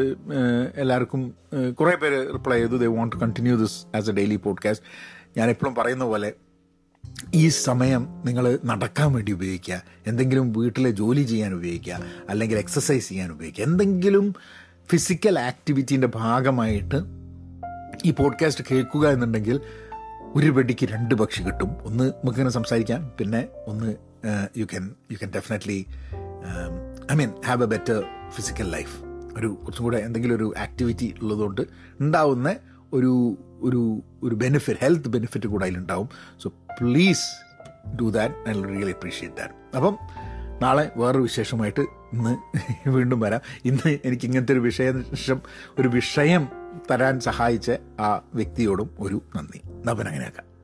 എല്ലാവർക്കും 0.76 1.34
കുറേ 1.80 1.94
പേര് 1.96 2.32
റിപ്ലൈ 2.32 2.58
ചെയ്തു. 2.58 2.76
They 2.76 2.86
want 2.86 3.16
to 3.16 3.20
continue 3.20 3.56
this 3.56 3.96
as 3.96 4.10
a 4.10 4.12
daily 4.12 4.36
podcast 4.36 4.86
ഞാൻ 5.36 5.50
എപ്പോഴും 5.50 5.74
പറയുന്ന 5.74 6.04
പോലെ 6.04 6.32
ഈ 7.34 7.48
സമയം 7.48 8.06
നിങ്ങൾ 8.24 8.58
നടക്കാൻ 8.64 9.12
വേണ്ടി 9.12 9.32
ഉപയോഗിക്കുക. 9.32 9.82
എന്തെങ്കിലും 10.06 10.52
വീട്ടിലെ 10.52 10.90
ജോലി 10.90 11.22
ചെയ്യാൻ 11.22 11.54
ഉപയോഗിക്കുക 11.54 12.00
അല്ലെങ്കിൽ 12.30 12.58
എക്സസൈസ് 12.58 13.08
ചെയ്യാൻ 13.08 13.32
ഉപയോഗിക്കുക. 13.32 13.64
എന്തെങ്കിലും 13.64 14.34
ഫിസിക്കൽ 14.90 15.38
ആക്ടിവിറ്റീന്റെ 15.38 16.08
ഭാഗമായിട്ട് 16.14 16.96
ഈ 18.04 18.10
പോഡ്കാസ്റ്റ് 18.10 18.64
കേൾക്കുക 18.70 19.08
എന്നുണ്ടെങ്കിൽ 19.08 19.60
ഒരു 20.36 20.46
വെടിക്ക് 20.46 20.86
രണ്ട് 20.86 21.14
പക്ഷി 21.14 21.42
കിട്ടും. 21.42 21.76
ഒന്ന് 21.84 22.04
നമുക്കിങ്ങനെ 22.04 22.50
സംസാരിക്കാം 22.50 23.12
പിന്നെ 23.20 23.48
ഒന്ന് 23.66 23.96
you 24.56 24.64
can 24.64 24.94
you 25.12 25.16
can 25.16 25.30
definitely 25.30 25.86
I 27.12 27.14
mean 27.14 27.30
have 27.46 27.62
a 27.62 27.66
better 27.66 28.04
physical 28.28 28.70
life 28.70 28.94
ഒരു 29.38 29.46
കുറച്ചും 29.46 29.84
കൂടെ 29.84 29.96
എന്തെങ്കിലും 29.96 30.36
ഒരു 30.36 30.54
ആക്ടിവിറ്റി 30.58 31.14
ഉള്ളതുകൊണ്ട് 31.22 31.62
ഉണ്ടാവുന്ന 32.00 32.56
ഒരു 32.92 33.38
ഒരു 33.62 34.02
ഒരു 34.22 34.34
ബെനിഫിറ്റ് 34.34 34.80
ഹെൽത്ത് 34.80 35.08
ബെനിഫിറ്റ് 35.08 35.46
കൂടെ 35.46 35.64
അതിലുണ്ടാവും. 35.64 36.08
So 36.42 36.48
please 36.48 37.26
do 37.96 38.10
that 38.10 38.48
I 38.48 38.52
really 38.62 38.90
appreciate 38.90 39.36
that 39.36 39.76
അപ്പം 39.76 39.98
നാളെ 40.62 40.90
വേറൊരു 40.96 41.22
വിശേഷമായിട്ട് 41.22 41.80
ഇന്ന് 42.12 42.36
വീണ്ടും 42.88 43.20
വരാം. 43.20 43.40
ഇന്ന് 43.64 43.98
എനിക്ക് 44.04 44.26
ഇങ്ങനത്തെ 44.26 44.52
ഒരു 44.52 44.60
വിഷയം 44.60 45.42
ഒരു 45.78 45.88
വിഷയം 45.88 46.48
തരാൻ 46.90 47.20
സഹായിച്ച 47.20 47.72
ആ 48.00 48.20
വ്യക്തിയോടും 48.34 48.96
ഒരു 49.00 49.22
നന്ദി. 49.36 49.62
നവൻ 49.84 50.06
അങ്ങനെയാക്കാം. 50.06 50.55